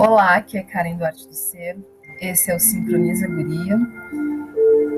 Olá, 0.00 0.36
aqui 0.36 0.56
é 0.56 0.62
Karen 0.62 0.96
Duarte 0.96 1.28
do 1.28 1.34
Ser. 1.34 1.76
Esse 2.22 2.50
é 2.50 2.56
o 2.56 2.58
Sincroniza 2.58 3.26
Guria. 3.26 3.78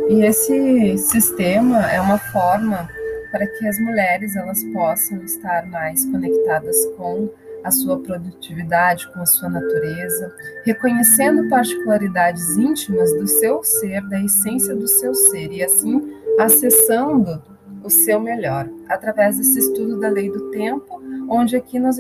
E 0.09 0.25
esse 0.25 0.97
sistema 0.97 1.91
é 1.91 2.01
uma 2.01 2.19
forma 2.19 2.89
para 3.33 3.45
que 3.45 3.67
as 3.67 3.81
mulheres 3.81 4.37
elas 4.37 4.63
possam 4.73 5.21
estar 5.25 5.67
mais 5.67 6.07
conectadas 6.07 6.77
com 6.97 7.29
a 7.65 7.73
sua 7.73 7.99
produtividade, 7.99 9.13
com 9.13 9.19
a 9.19 9.27
sua 9.27 9.49
natureza, 9.49 10.33
reconhecendo 10.65 11.49
particularidades 11.49 12.57
íntimas 12.57 13.13
do 13.15 13.27
seu 13.27 13.65
ser, 13.65 14.09
da 14.09 14.23
essência 14.23 14.73
do 14.73 14.87
seu 14.87 15.13
ser 15.17 15.51
e 15.51 15.65
assim 15.65 16.01
acessando 16.39 17.43
o 17.83 17.91
seu 17.91 18.21
melhor 18.21 18.71
através 18.89 19.37
desse 19.37 19.59
estudo 19.59 19.99
da 19.99 20.09
lei 20.09 20.31
do 20.31 20.53
tempo, 20.53 21.03
onde 21.29 21.57
aqui 21.57 21.81
nós 21.81 21.99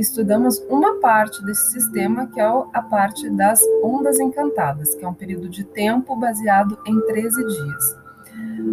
estudamos 0.00 0.58
uma 0.68 1.00
parte 1.00 1.44
desse 1.44 1.72
sistema, 1.72 2.26
que 2.26 2.40
é 2.40 2.44
a 2.44 2.82
parte 2.82 3.28
das 3.30 3.60
ondas 3.82 4.18
encantadas, 4.18 4.94
que 4.94 5.04
é 5.04 5.08
um 5.08 5.14
período 5.14 5.48
de 5.48 5.64
tempo 5.64 6.16
baseado 6.16 6.78
em 6.86 7.00
13 7.00 7.46
dias. 7.46 7.96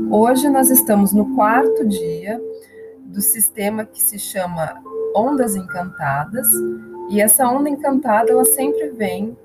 Hoje 0.09 0.49
nós 0.49 0.69
estamos 0.69 1.11
no 1.13 1.35
quarto 1.35 1.85
dia 1.87 2.39
do 3.05 3.21
sistema 3.21 3.85
que 3.85 4.01
se 4.01 4.19
chama 4.19 4.81
Ondas 5.15 5.55
Encantadas, 5.55 6.47
e 7.09 7.21
essa 7.21 7.47
onda 7.47 7.69
encantada 7.69 8.31
ela 8.31 8.45
sempre 8.45 8.89
vem 8.89 9.37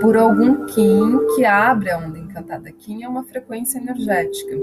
por 0.00 0.16
algum 0.16 0.66
Kim 0.66 1.18
que 1.34 1.44
abre 1.44 1.90
a 1.90 1.98
onda 1.98 2.18
encantada. 2.18 2.70
Kim 2.72 3.02
é 3.02 3.08
uma 3.08 3.24
frequência 3.24 3.78
energética. 3.78 4.56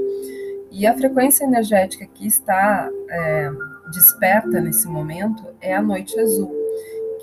E 0.71 0.85
a 0.87 0.93
frequência 0.93 1.45
energética 1.45 2.05
que 2.05 2.27
está 2.27 2.89
é, 3.09 3.51
desperta 3.91 4.59
nesse 4.59 4.87
momento 4.87 5.45
é 5.61 5.73
a 5.73 5.81
noite 5.81 6.19
azul, 6.19 6.53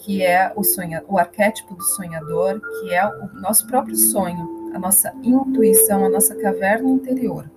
que 0.04 0.22
é 0.22 0.52
o, 0.56 0.62
sonha, 0.62 1.04
o 1.08 1.18
arquétipo 1.18 1.74
do 1.74 1.82
sonhador, 1.82 2.60
que 2.60 2.94
é 2.94 3.06
o 3.06 3.28
nosso 3.40 3.66
próprio 3.66 3.96
sonho, 3.96 4.72
a 4.74 4.78
nossa 4.78 5.12
intuição, 5.22 6.04
a 6.04 6.08
nossa 6.08 6.34
caverna 6.34 6.88
interior. 6.88 7.50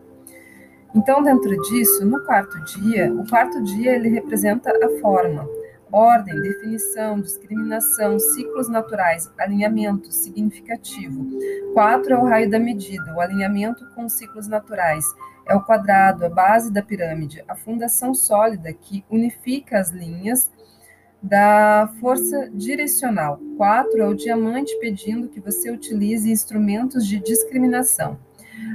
Então, 0.95 1.23
dentro 1.23 1.60
disso, 1.64 2.06
no 2.06 2.23
quarto 2.23 2.64
dia, 2.66 3.12
o 3.12 3.28
quarto 3.28 3.62
dia 3.64 3.95
ele 3.95 4.10
representa 4.10 4.70
a 4.70 5.00
forma, 5.00 5.48
ordem, 5.92 6.40
definição, 6.42 7.20
discriminação, 7.20 8.20
ciclos 8.20 8.67
naturais, 8.67 9.32
alinhamento 9.38 10.12
significativo. 10.12 11.28
Quatro 11.73 12.14
é 12.14 12.17
o 12.17 12.26
raio 12.26 12.50
da 12.50 12.60
medida, 12.60 13.14
o 13.16 13.22
alinhamento 13.22 13.86
com 13.95 14.08
ciclos 14.08 14.48
naturais. 14.48 15.06
É 15.47 15.55
o 15.55 15.61
quadrado, 15.61 16.25
a 16.25 16.30
base 16.30 16.72
da 16.72 16.81
pirâmide, 16.81 17.44
a 17.47 17.55
fundação 17.55 18.13
sólida 18.13 18.72
que 18.72 19.03
unifica 19.09 19.80
as 19.80 19.91
linhas 19.91 20.52
da 21.22 21.89
força 21.99 22.49
direcional. 22.53 23.39
Quatro 23.58 24.02
é 24.02 24.08
o 24.08 24.16
diamante 24.16 24.77
pedindo 24.80 25.30
que 25.30 25.39
você 25.39 25.71
utilize 25.71 26.30
instrumentos 26.30 27.05
de 27.05 27.19
discriminação. 27.19 28.17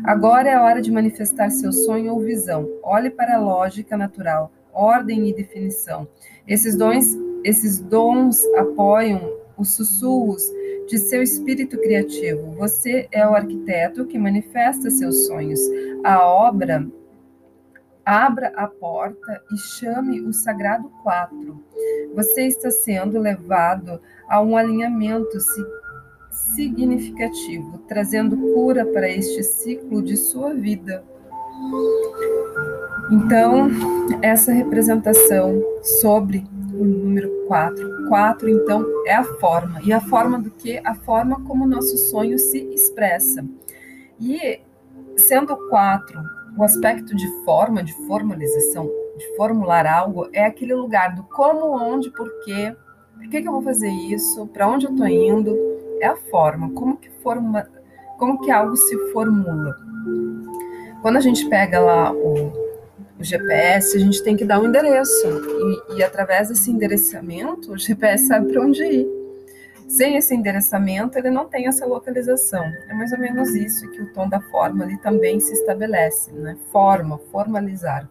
Agora 0.04 0.48
é 0.48 0.54
a 0.54 0.62
hora 0.62 0.82
de 0.82 0.90
manifestar 0.90 1.50
seu 1.50 1.72
sonho 1.72 2.12
ou 2.12 2.20
visão. 2.20 2.68
Olhe 2.82 3.10
para 3.10 3.36
a 3.36 3.40
lógica 3.40 3.96
natural 3.96 4.52
ordem 4.78 5.28
e 5.28 5.34
definição. 5.34 6.06
Esses 6.46 6.76
dons, 6.76 7.06
esses 7.42 7.80
dons 7.80 8.44
apoiam 8.56 9.20
os 9.56 9.74
sussurros 9.74 10.42
de 10.88 10.98
seu 10.98 11.22
espírito 11.22 11.78
criativo. 11.78 12.52
Você 12.56 13.06
é 13.12 13.26
o 13.26 13.34
arquiteto 13.34 14.06
que 14.06 14.18
manifesta 14.18 14.90
seus 14.90 15.26
sonhos. 15.26 15.60
A 16.02 16.24
obra 16.24 16.86
abra 18.04 18.50
a 18.56 18.66
porta 18.66 19.42
e 19.52 19.58
chame 19.58 20.22
o 20.22 20.32
sagrado 20.32 20.90
quatro. 21.02 21.62
Você 22.14 22.46
está 22.46 22.70
sendo 22.70 23.18
levado 23.18 24.00
a 24.28 24.40
um 24.40 24.56
alinhamento 24.56 25.36
significativo, 26.30 27.78
trazendo 27.86 28.36
cura 28.54 28.86
para 28.86 29.10
este 29.10 29.42
ciclo 29.42 30.02
de 30.02 30.16
sua 30.16 30.54
vida. 30.54 31.04
Então, 33.12 33.68
essa 34.22 34.52
representação 34.52 35.62
sobre 36.00 36.46
o 36.72 36.84
número 36.84 37.30
4. 37.46 37.97
4, 38.08 38.48
então, 38.48 38.84
é 39.06 39.14
a 39.14 39.24
forma. 39.24 39.80
E 39.82 39.92
a 39.92 40.00
forma 40.00 40.38
do 40.38 40.50
que? 40.50 40.80
A 40.84 40.94
forma 40.94 41.44
como 41.44 41.64
o 41.64 41.68
nosso 41.68 41.96
sonho 41.96 42.38
se 42.38 42.58
expressa. 42.72 43.44
E, 44.20 44.60
sendo 45.16 45.56
4, 45.68 46.20
o 46.56 46.64
aspecto 46.64 47.14
de 47.14 47.44
forma, 47.44 47.82
de 47.82 47.92
formalização, 48.06 48.86
de 49.16 49.36
formular 49.36 49.86
algo, 49.86 50.28
é 50.32 50.44
aquele 50.44 50.74
lugar 50.74 51.14
do 51.14 51.22
como, 51.24 51.76
onde, 51.76 52.10
porquê, 52.10 52.74
por 53.14 53.28
que, 53.28 53.42
que 53.42 53.48
eu 53.48 53.52
vou 53.52 53.62
fazer 53.62 53.90
isso, 53.90 54.46
para 54.48 54.68
onde 54.68 54.86
eu 54.86 54.92
estou 54.92 55.06
indo, 55.06 55.56
é 56.00 56.06
a 56.06 56.16
forma, 56.16 56.70
como 56.72 56.96
que, 56.96 57.10
forma, 57.22 57.68
como 58.18 58.40
que 58.40 58.50
algo 58.50 58.76
se 58.76 58.96
formula. 59.12 59.76
Quando 61.02 61.16
a 61.16 61.20
gente 61.20 61.48
pega 61.48 61.78
lá 61.78 62.12
o, 62.12 62.67
o 63.18 63.24
GPS, 63.24 63.96
a 63.96 64.00
gente 64.00 64.22
tem 64.22 64.36
que 64.36 64.44
dar 64.44 64.60
um 64.60 64.66
endereço. 64.66 65.26
E, 65.90 65.96
e 65.96 66.02
através 66.02 66.48
desse 66.48 66.70
endereçamento, 66.70 67.72
o 67.72 67.78
GPS 67.78 68.26
sabe 68.26 68.52
para 68.52 68.62
onde 68.62 68.82
ir. 68.82 69.06
Sem 69.88 70.16
esse 70.16 70.34
endereçamento, 70.34 71.18
ele 71.18 71.30
não 71.30 71.46
tem 71.46 71.66
essa 71.66 71.86
localização. 71.86 72.64
É 72.88 72.94
mais 72.94 73.10
ou 73.12 73.18
menos 73.18 73.54
isso 73.54 73.90
que 73.90 74.02
o 74.02 74.12
tom 74.12 74.28
da 74.28 74.40
forma 74.40 74.84
ali 74.84 74.98
também 74.98 75.40
se 75.40 75.52
estabelece, 75.52 76.30
né? 76.32 76.56
Forma, 76.70 77.18
formalizar. 77.32 78.08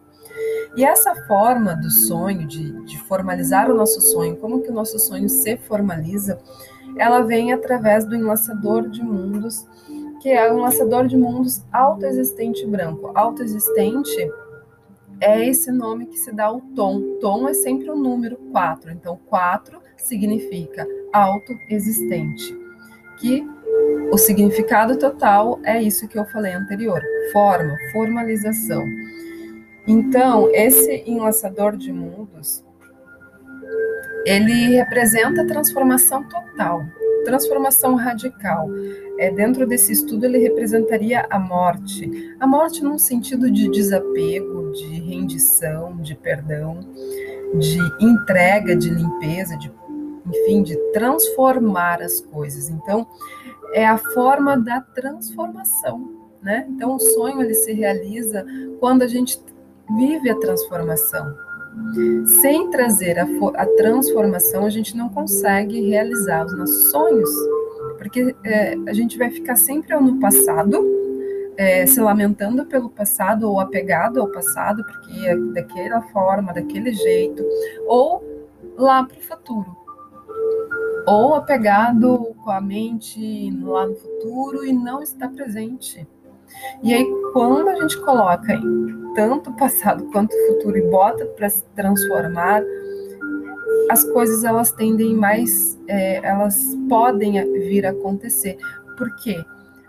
E 0.76 0.84
essa 0.84 1.14
forma 1.26 1.74
do 1.74 1.90
sonho, 1.90 2.46
de, 2.46 2.72
de 2.84 2.98
formalizar 3.02 3.70
o 3.70 3.74
nosso 3.74 4.00
sonho, 4.00 4.36
como 4.36 4.60
que 4.60 4.70
o 4.70 4.74
nosso 4.74 4.98
sonho 4.98 5.28
se 5.28 5.56
formaliza, 5.56 6.38
ela 6.96 7.22
vem 7.22 7.52
através 7.52 8.04
do 8.04 8.16
enlaçador 8.16 8.88
de 8.88 9.02
mundos 9.02 9.64
que 10.20 10.28
é 10.30 10.52
um 10.52 10.60
lançador 10.60 11.06
de 11.06 11.16
mundos 11.16 11.62
autoexistente 11.72 12.66
branco. 12.66 13.10
Autoexistente 13.14 14.30
é 15.20 15.46
esse 15.46 15.70
nome 15.70 16.06
que 16.06 16.18
se 16.18 16.32
dá 16.32 16.46
ao 16.46 16.60
tom. 16.60 17.18
Tom 17.20 17.48
é 17.48 17.54
sempre 17.54 17.90
o 17.90 17.96
número 17.96 18.36
4. 18.52 18.90
Então, 18.92 19.18
4 19.26 19.80
significa 19.96 20.86
autoexistente. 21.12 22.56
Que 23.18 23.44
o 24.12 24.16
significado 24.16 24.96
total 24.96 25.58
é 25.64 25.82
isso 25.82 26.08
que 26.08 26.18
eu 26.18 26.24
falei 26.26 26.52
anterior: 26.52 27.02
forma, 27.32 27.76
formalização. 27.92 28.84
Então, 29.86 30.50
esse 30.52 31.02
enlaçador 31.06 31.76
de 31.76 31.92
mundos 31.92 32.64
ele 34.28 34.76
representa 34.76 35.40
a 35.40 35.46
transformação 35.46 36.22
total, 36.28 36.84
transformação 37.28 37.94
radical. 37.94 38.70
É, 39.18 39.30
dentro 39.30 39.66
desse 39.66 39.92
estudo, 39.92 40.24
ele 40.24 40.38
representaria 40.38 41.26
a 41.28 41.38
morte. 41.38 42.34
A 42.40 42.46
morte 42.46 42.82
num 42.82 42.98
sentido 42.98 43.50
de 43.50 43.68
desapego, 43.68 44.72
de 44.72 45.00
rendição, 45.00 45.96
de 45.98 46.14
perdão, 46.14 46.80
de 47.58 47.78
entrega, 48.00 48.74
de 48.74 48.88
limpeza, 48.88 49.58
de, 49.58 49.70
enfim, 50.26 50.62
de 50.62 50.76
transformar 50.92 52.00
as 52.00 52.20
coisas. 52.20 52.70
Então, 52.70 53.06
é 53.74 53.86
a 53.86 53.98
forma 53.98 54.56
da 54.56 54.80
transformação. 54.80 56.16
Né? 56.42 56.66
Então, 56.70 56.96
o 56.96 56.98
sonho 56.98 57.42
ele 57.42 57.54
se 57.54 57.72
realiza 57.72 58.46
quando 58.80 59.02
a 59.02 59.06
gente 59.06 59.38
vive 59.98 60.30
a 60.30 60.38
transformação, 60.38 61.34
sem 62.40 62.70
trazer 62.70 63.18
a, 63.18 63.26
a, 63.54 63.66
transformação, 63.76 64.64
a 64.64 64.70
gente 64.70 64.96
não 64.96 65.08
consegue 65.08 65.88
realizar 65.88 66.44
os 66.44 66.56
nossos 66.56 66.90
sonhos, 66.90 67.30
porque 67.96 68.34
é, 68.44 68.74
a 68.86 68.92
gente 68.92 69.18
vai 69.18 69.30
ficar 69.30 69.56
sempre 69.56 69.94
no 69.98 70.18
passado, 70.20 70.84
é, 71.56 71.86
se 71.86 72.00
lamentando 72.00 72.64
pelo 72.66 72.88
passado 72.88 73.50
ou 73.50 73.58
apegado 73.58 74.20
ao 74.20 74.28
passado, 74.28 74.84
porque 74.84 75.26
é 75.26 75.36
daquela 75.36 76.02
forma, 76.02 76.52
daquele 76.52 76.92
jeito, 76.92 77.44
ou 77.86 78.22
lá 78.76 79.02
para 79.02 79.18
o 79.18 79.22
futuro, 79.22 79.76
ou 81.06 81.34
apegado 81.34 82.34
com 82.44 82.50
a 82.50 82.60
mente 82.60 83.50
lá 83.62 83.86
no 83.86 83.96
futuro 83.96 84.64
e 84.64 84.72
não 84.72 85.02
está 85.02 85.28
presente. 85.28 86.06
E 86.82 86.94
aí, 86.94 87.04
quando 87.32 87.68
a 87.68 87.76
gente 87.76 87.98
coloca 88.00 88.52
em 88.52 89.14
tanto 89.14 89.52
passado 89.52 90.04
quanto 90.12 90.36
futuro 90.46 90.76
e 90.76 90.82
bota 90.82 91.24
para 91.26 91.50
se 91.50 91.64
transformar, 91.74 92.62
as 93.90 94.04
coisas 94.04 94.44
elas 94.44 94.70
tendem 94.70 95.14
mais, 95.14 95.78
é, 95.88 96.16
elas 96.24 96.76
podem 96.88 97.32
vir 97.68 97.86
a 97.86 97.90
acontecer. 97.90 98.56
Porque 98.96 99.36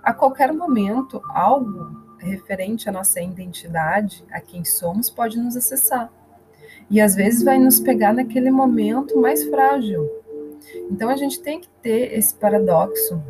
a 0.03 0.13
qualquer 0.13 0.53
momento, 0.53 1.21
algo 1.33 2.09
referente 2.17 2.89
à 2.89 2.91
nossa 2.91 3.21
identidade, 3.21 4.25
a 4.31 4.39
quem 4.39 4.63
somos, 4.63 5.09
pode 5.09 5.37
nos 5.37 5.55
acessar. 5.55 6.11
E 6.89 6.99
às 6.99 7.15
vezes 7.15 7.43
vai 7.43 7.59
nos 7.59 7.79
pegar 7.79 8.13
naquele 8.13 8.49
momento 8.49 9.19
mais 9.19 9.43
frágil. 9.43 10.09
Então 10.89 11.09
a 11.09 11.15
gente 11.15 11.41
tem 11.41 11.59
que 11.59 11.69
ter 11.81 12.13
esse 12.17 12.33
paradoxo 12.35 13.21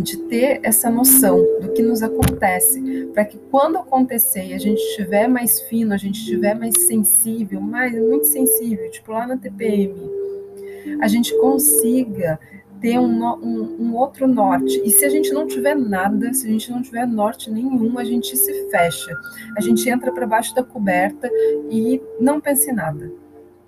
de 0.00 0.16
ter 0.28 0.60
essa 0.62 0.90
noção 0.90 1.38
do 1.60 1.72
que 1.72 1.82
nos 1.82 2.02
acontece, 2.02 3.08
para 3.12 3.24
que 3.24 3.38
quando 3.50 3.78
acontecer 3.78 4.46
e 4.46 4.54
a 4.54 4.58
gente 4.58 4.80
estiver 4.80 5.28
mais 5.28 5.60
fino, 5.62 5.92
a 5.92 5.96
gente 5.96 6.18
estiver 6.20 6.54
mais 6.54 6.74
sensível, 6.86 7.60
mais 7.60 7.92
muito 7.94 8.26
sensível, 8.26 8.90
tipo 8.90 9.12
lá 9.12 9.26
na 9.26 9.36
TPM, 9.36 9.94
a 11.00 11.08
gente 11.08 11.36
consiga 11.38 12.38
ter 12.80 12.98
um, 12.98 13.24
um, 13.24 13.76
um, 13.80 13.94
outro 13.94 14.26
norte. 14.26 14.82
E 14.84 14.90
se 14.90 15.04
a 15.04 15.08
gente 15.08 15.32
não 15.32 15.46
tiver 15.46 15.76
nada, 15.76 16.34
se 16.34 16.46
a 16.46 16.50
gente 16.50 16.70
não 16.70 16.82
tiver 16.82 17.06
norte 17.06 17.48
nenhum, 17.48 17.96
a 17.96 18.04
gente 18.04 18.36
se 18.36 18.70
fecha. 18.70 19.16
A 19.56 19.60
gente 19.60 19.88
entra 19.88 20.10
para 20.10 20.26
baixo 20.26 20.52
da 20.54 20.64
coberta 20.64 21.30
e 21.70 22.02
não 22.20 22.40
pensa 22.40 22.72
em 22.72 22.74
nada. 22.74 23.21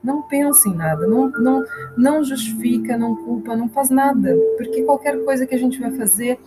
Não 0.05 0.21
pensa 0.23 0.69
em 0.69 0.75
nada, 0.75 1.06
não, 1.06 1.31
não, 1.31 1.65
não 1.97 2.23
justifica, 2.23 2.99
não 2.99 3.17
culpa, 3.17 3.56
não 3.56 3.71
faz 3.71 3.89
nada. 3.89 4.37
Porque 4.59 4.83
qualquer 4.83 5.25
coisa 5.25 5.47
que 5.47 5.55
a 5.55 5.59
gente 5.59 5.81
vai 5.81 5.91
fazer 5.93 6.39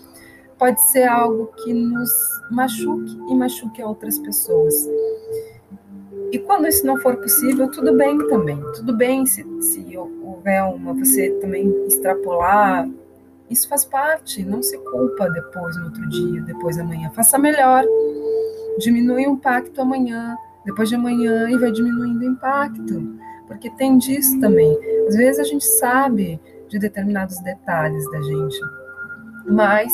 pode 0.60 0.82
ser 0.82 1.04
algo 1.06 1.48
que 1.64 1.74
nos 1.74 2.12
machuque 2.52 3.18
e 3.30 3.36
machuque 3.36 3.82
outras 3.82 4.20
pessoas. 4.20 4.88
E 6.32 6.40
quando 6.40 6.68
isso 6.68 6.86
não 6.86 6.98
for 6.98 7.16
possível, 7.18 7.70
tudo 7.72 7.96
bem 7.96 8.18
também. 8.28 8.62
Tudo 8.76 8.96
bem 8.96 9.26
se, 9.26 9.44
se 9.62 9.98
houver 9.98 10.64
uma, 10.64 10.94
você 10.94 11.32
também 11.42 11.74
extrapolar. 11.88 12.88
Isso 13.50 13.68
faz 13.70 13.86
parte, 13.86 14.44
não 14.44 14.62
se 14.62 14.78
culpa 14.78 15.30
depois, 15.30 15.78
no 15.78 15.86
outro 15.86 16.08
dia, 16.10 16.42
depois 16.42 16.78
amanhã. 16.78 17.10
Faça 17.12 17.38
melhor. 17.38 17.86
Diminui 18.78 19.26
o 19.26 19.32
impacto 19.32 19.82
amanhã, 19.82 20.36
depois 20.66 20.90
de 20.90 20.96
amanhã, 20.96 21.50
e 21.50 21.58
vai 21.58 21.72
diminuindo 21.72 22.20
o 22.20 22.26
impacto. 22.26 23.18
Porque 23.48 23.70
tem 23.72 23.98
disso 23.98 24.40
também. 24.40 24.78
Às 25.08 25.16
vezes 25.16 25.40
a 25.40 25.44
gente 25.44 25.66
sabe 25.66 26.40
de 26.68 26.78
determinados 26.78 27.40
detalhes 27.40 28.10
da 28.12 28.22
gente, 28.22 28.60
mas 29.50 29.92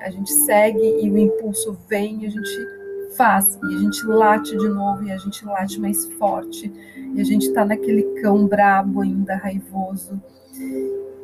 a 0.00 0.10
gente 0.10 0.32
segue 0.32 1.00
e 1.00 1.10
o 1.10 1.16
impulso 1.16 1.78
vem, 1.88 2.26
a 2.26 2.30
gente 2.30 2.76
faz 3.16 3.58
e 3.70 3.74
a 3.74 3.78
gente 3.78 4.04
late 4.04 4.56
de 4.56 4.68
novo 4.68 5.04
e 5.04 5.12
a 5.12 5.16
gente 5.16 5.44
late 5.44 5.80
mais 5.80 6.06
forte 6.14 6.70
e 7.14 7.20
a 7.20 7.24
gente 7.24 7.52
tá 7.52 7.64
naquele 7.64 8.02
cão 8.20 8.46
brabo 8.46 9.00
ainda, 9.00 9.36
raivoso. 9.36 10.20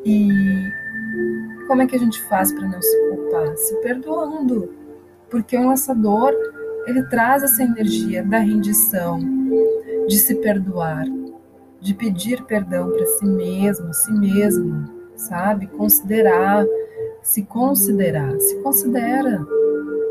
E 0.04 0.28
como 1.66 1.82
é 1.82 1.86
que 1.86 1.96
a 1.96 1.98
gente 1.98 2.22
faz 2.24 2.52
para 2.52 2.66
não 2.66 2.80
se 2.80 3.08
culpar? 3.08 3.56
Se 3.56 3.74
perdoando. 3.82 4.72
Porque 5.30 5.56
o 5.56 5.66
lançador, 5.66 6.32
ele 6.86 7.02
traz 7.04 7.42
essa 7.42 7.62
energia 7.62 8.22
da 8.22 8.38
rendição, 8.38 9.18
de 10.06 10.18
se 10.18 10.34
perdoar, 10.36 11.06
de 11.82 11.94
pedir 11.94 12.44
perdão 12.44 12.90
para 12.90 13.04
si 13.04 13.26
mesmo, 13.26 13.92
si 13.92 14.12
mesmo, 14.12 14.88
sabe? 15.16 15.66
Considerar, 15.66 16.64
se 17.22 17.42
considerar, 17.42 18.38
se 18.40 18.56
considera. 18.62 19.44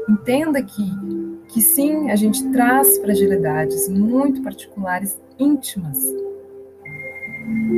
Entenda 0.10 0.62
que 0.62 1.32
que 1.54 1.62
sim, 1.62 2.10
a 2.10 2.16
gente 2.16 2.50
traz 2.52 2.98
fragilidades 3.00 3.90
muito 3.90 4.42
particulares, 4.42 5.20
íntimas. 5.38 6.02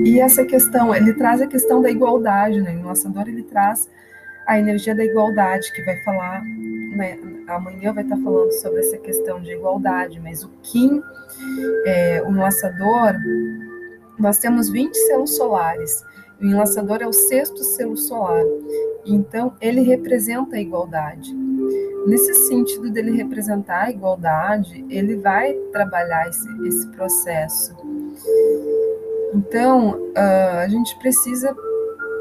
E 0.05 0.19
essa 0.19 0.45
questão, 0.45 0.93
ele 0.93 1.13
traz 1.13 1.41
a 1.41 1.47
questão 1.47 1.81
da 1.81 1.89
igualdade, 1.89 2.61
né? 2.61 2.75
O 2.75 2.85
lançador, 2.85 3.27
ele 3.27 3.41
traz 3.41 3.89
a 4.45 4.59
energia 4.59 4.93
da 4.93 5.03
igualdade, 5.03 5.73
que 5.73 5.83
vai 5.83 5.97
falar, 6.03 6.43
né? 6.43 7.17
amanhã 7.47 7.91
vai 7.93 8.03
estar 8.03 8.17
falando 8.17 8.51
sobre 8.53 8.81
essa 8.81 8.97
questão 8.97 9.41
de 9.41 9.51
igualdade, 9.51 10.19
mas 10.19 10.43
o 10.43 10.49
Kim, 10.61 11.01
é, 11.85 12.21
o 12.21 12.31
lançador, 12.31 13.15
nós 14.19 14.37
temos 14.37 14.69
20 14.69 14.93
selos 14.93 15.35
solares, 15.35 16.03
o 16.41 16.45
enlaçador 16.45 16.97
é 17.01 17.07
o 17.07 17.13
sexto 17.13 17.63
selo 17.63 17.95
solar, 17.95 18.43
então 19.05 19.53
ele 19.61 19.81
representa 19.81 20.57
a 20.57 20.59
igualdade. 20.59 21.33
Nesse 22.05 22.33
sentido 22.47 22.89
dele 22.91 23.11
representar 23.11 23.83
a 23.83 23.89
igualdade, 23.89 24.85
ele 24.89 25.15
vai 25.15 25.53
trabalhar 25.71 26.27
esse, 26.27 26.47
esse 26.67 26.87
processo. 26.89 27.73
Então, 29.33 29.91
uh, 30.11 30.59
a 30.59 30.67
gente 30.67 30.97
precisa 30.99 31.55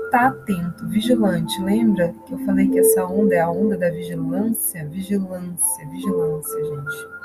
estar 0.05 0.11
tá 0.11 0.27
atento, 0.29 0.87
vigilante. 0.87 1.61
Lembra 1.61 2.15
que 2.25 2.33
eu 2.33 2.39
falei 2.47 2.69
que 2.69 2.79
essa 2.79 3.05
onda 3.05 3.35
é 3.35 3.41
a 3.41 3.51
onda 3.51 3.77
da 3.77 3.91
vigilância? 3.91 4.87
Vigilância, 4.87 5.89
vigilância, 5.91 6.65
gente. 6.65 7.22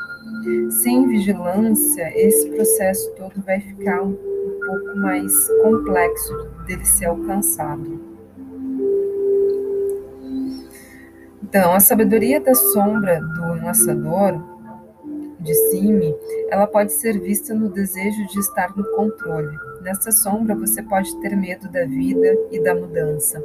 Sem 0.69 1.07
vigilância, 1.07 2.11
esse 2.15 2.49
processo 2.49 3.11
todo 3.15 3.41
vai 3.45 3.59
ficar 3.59 4.01
um, 4.01 4.13
pouco 4.65 4.97
mais 4.97 5.47
complexo 5.61 6.33
dele 6.65 6.85
ser 6.85 7.05
alcançado. 7.05 7.99
Então, 11.41 11.73
a 11.73 11.79
sabedoria 11.79 12.41
da 12.41 12.53
sombra 12.53 13.21
do 13.21 13.63
lançador 13.63 14.57
de 15.39 15.53
cime, 15.69 16.13
ela 16.49 16.67
pode 16.67 16.91
ser 16.91 17.19
vista 17.19 17.53
no 17.53 17.69
desejo 17.69 18.27
de 18.27 18.39
estar 18.39 18.75
no 18.75 18.83
controle. 18.95 19.55
Nessa 19.81 20.11
sombra, 20.11 20.55
você 20.55 20.83
pode 20.83 21.15
ter 21.21 21.35
medo 21.35 21.69
da 21.69 21.85
vida 21.85 22.37
e 22.51 22.61
da 22.61 22.75
mudança. 22.75 23.41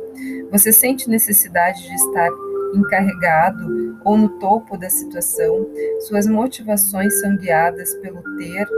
Você 0.51 0.73
sente 0.73 1.09
necessidade 1.09 1.87
de 1.87 1.95
estar 1.95 2.29
encarregado 2.75 3.99
ou 4.05 4.17
no 4.17 4.29
topo 4.39 4.77
da 4.77 4.91
situação. 4.91 5.69
Suas 6.01 6.27
motivações 6.27 7.21
são 7.21 7.37
guiadas 7.37 7.95
pelo 7.97 8.23
ter, 8.37 8.69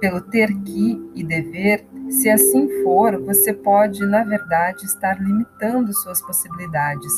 pelo 0.00 0.20
ter 0.20 0.48
que 0.62 1.10
e 1.14 1.24
dever. 1.24 1.86
Se 2.10 2.30
assim 2.30 2.82
for, 2.82 3.20
você 3.22 3.52
pode, 3.52 4.04
na 4.06 4.22
verdade, 4.22 4.84
estar 4.84 5.20
limitando 5.20 5.92
suas 5.92 6.22
possibilidades 6.22 7.12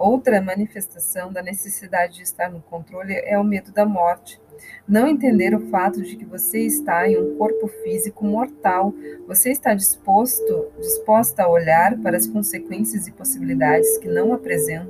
Outra 0.00 0.40
manifestação 0.40 1.30
da 1.30 1.42
necessidade 1.42 2.16
de 2.16 2.22
estar 2.22 2.50
no 2.50 2.62
controle 2.62 3.12
é 3.16 3.38
o 3.38 3.44
medo 3.44 3.70
da 3.70 3.84
morte. 3.84 4.40
Não 4.88 5.06
entender 5.06 5.54
o 5.54 5.68
fato 5.68 6.00
de 6.00 6.16
que 6.16 6.24
você 6.24 6.60
está 6.60 7.06
em 7.06 7.18
um 7.18 7.36
corpo 7.36 7.68
físico 7.68 8.24
mortal, 8.24 8.94
você 9.26 9.50
está 9.50 9.74
disposto, 9.74 10.68
disposta 10.78 11.42
a 11.42 11.50
olhar 11.50 11.98
para 11.98 12.16
as 12.16 12.26
consequências 12.26 13.06
e 13.06 13.12
possibilidades 13.12 13.98
que 13.98 14.08
não 14.08 14.32
apresentam, 14.32 14.88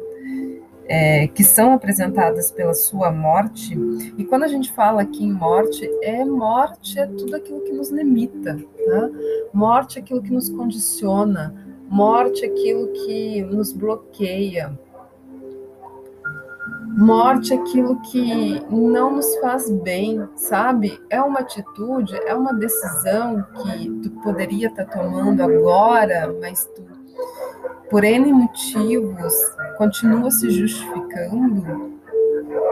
é, 0.86 1.28
que 1.28 1.44
são 1.44 1.72
apresentadas 1.72 2.50
pela 2.50 2.74
sua 2.74 3.12
morte. 3.12 3.78
E 4.18 4.24
quando 4.24 4.44
a 4.44 4.48
gente 4.48 4.72
fala 4.72 5.02
aqui 5.02 5.24
em 5.24 5.32
morte, 5.32 5.88
é 6.02 6.24
morte 6.24 6.98
é 6.98 7.06
tudo 7.06 7.36
aquilo 7.36 7.60
que 7.60 7.72
nos 7.72 7.90
limita, 7.90 8.56
tá? 8.56 9.10
Morte 9.52 9.98
é 9.98 10.02
aquilo 10.02 10.22
que 10.22 10.32
nos 10.32 10.48
condiciona, 10.48 11.54
morte 11.88 12.44
é 12.44 12.48
aquilo 12.48 12.88
que 12.88 13.42
nos 13.42 13.72
bloqueia. 13.72 14.76
Morte 16.96 17.54
é 17.54 17.56
aquilo 17.56 18.00
que 18.02 18.60
não 18.68 19.14
nos 19.14 19.36
faz 19.36 19.70
bem, 19.70 20.28
sabe? 20.34 21.00
É 21.08 21.22
uma 21.22 21.38
atitude, 21.38 22.14
é 22.26 22.34
uma 22.34 22.52
decisão 22.52 23.46
que 23.62 23.90
tu 24.02 24.10
poderia 24.22 24.66
estar 24.66 24.84
tá 24.84 24.98
tomando 24.98 25.40
agora, 25.40 26.34
mas 26.40 26.68
tu, 26.74 26.82
por 27.90 28.04
N 28.04 28.32
motivos, 28.32 29.34
continua 29.76 30.30
se 30.30 30.48
justificando. 30.50 31.98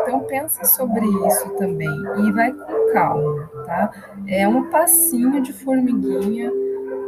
Então 0.03 0.21
pensa 0.21 0.65
sobre 0.65 1.05
isso 1.05 1.51
também 1.59 1.91
e 2.27 2.33
vai 2.33 2.53
com 2.53 2.93
calma, 2.93 3.51
tá? 3.67 3.91
É 4.27 4.49
um 4.49 4.71
passinho 4.71 5.43
de 5.43 5.53
formiguinha 5.53 6.51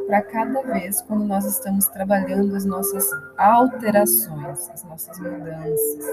para 0.06 0.22
cada 0.22 0.60
vez 0.62 1.00
quando 1.02 1.24
nós 1.24 1.44
estamos 1.44 1.86
trabalhando 1.86 2.54
as 2.56 2.64
nossas 2.64 3.08
alterações, 3.38 4.68
as 4.70 4.84
nossas 4.84 5.18
mudanças 5.18 6.04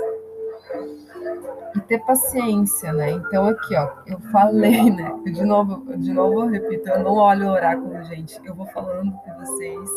e 1.76 1.80
ter 1.82 2.00
paciência, 2.00 2.92
né? 2.94 3.12
Então 3.12 3.48
aqui, 3.48 3.76
ó, 3.76 3.90
eu 4.06 4.20
falei, 4.32 4.90
né? 4.90 5.14
de 5.26 5.46
novo, 5.46 5.98
de 5.98 6.12
novo 6.12 6.42
eu 6.42 6.48
repito, 6.48 6.90
eu 6.90 7.00
não 7.00 7.14
olho 7.14 7.48
o 7.48 7.52
oráculo, 7.52 8.04
gente. 8.04 8.40
Eu 8.44 8.56
vou 8.56 8.66
falando 8.68 9.12
com 9.12 9.34
vocês 9.40 9.90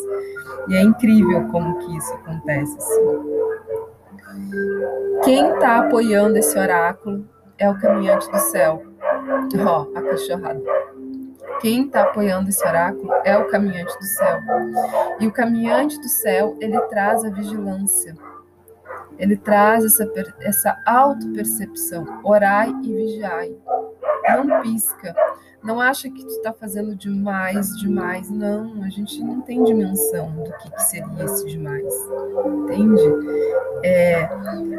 e 0.67 0.75
é 0.75 0.81
incrível 0.81 1.47
como 1.49 1.79
que 1.79 1.97
isso 1.97 2.13
acontece. 2.13 2.77
Assim. 2.77 3.21
Quem 5.23 5.53
está 5.53 5.79
apoiando 5.79 6.37
esse 6.37 6.57
oráculo 6.57 7.27
é 7.57 7.69
o 7.69 7.79
caminhante 7.79 8.29
do 8.31 8.37
céu. 8.37 8.83
Ó, 9.65 9.87
a 9.95 10.01
cachorrada. 10.01 10.61
Quem 11.59 11.85
está 11.85 12.03
apoiando 12.03 12.49
esse 12.49 12.65
oráculo 12.65 13.11
é 13.23 13.37
o 13.37 13.47
caminhante 13.47 13.95
do 13.97 14.05
céu. 14.05 14.39
E 15.19 15.27
o 15.27 15.31
caminhante 15.31 15.99
do 15.99 16.07
céu, 16.07 16.57
ele 16.59 16.79
traz 16.81 17.23
a 17.23 17.29
vigilância 17.29 18.15
ele 19.21 19.37
traz 19.37 19.85
essa, 19.85 20.11
essa 20.39 20.81
auto-percepção. 20.83 22.21
Orai 22.23 22.73
e 22.83 22.91
vigiai. 22.91 23.55
Não 24.35 24.61
pisca. 24.63 25.15
Não 25.63 25.79
acha 25.79 26.09
que 26.09 26.23
tu 26.23 26.31
está 26.31 26.51
fazendo 26.51 26.95
demais, 26.95 27.69
demais. 27.77 28.31
Não, 28.31 28.81
a 28.81 28.89
gente 28.89 29.23
não 29.23 29.41
tem 29.41 29.63
dimensão 29.63 30.31
do 30.31 30.51
que, 30.57 30.71
que 30.71 30.83
seria 30.85 31.23
esse 31.23 31.45
demais. 31.45 31.93
Entende? 32.47 33.01
É, 33.83 34.27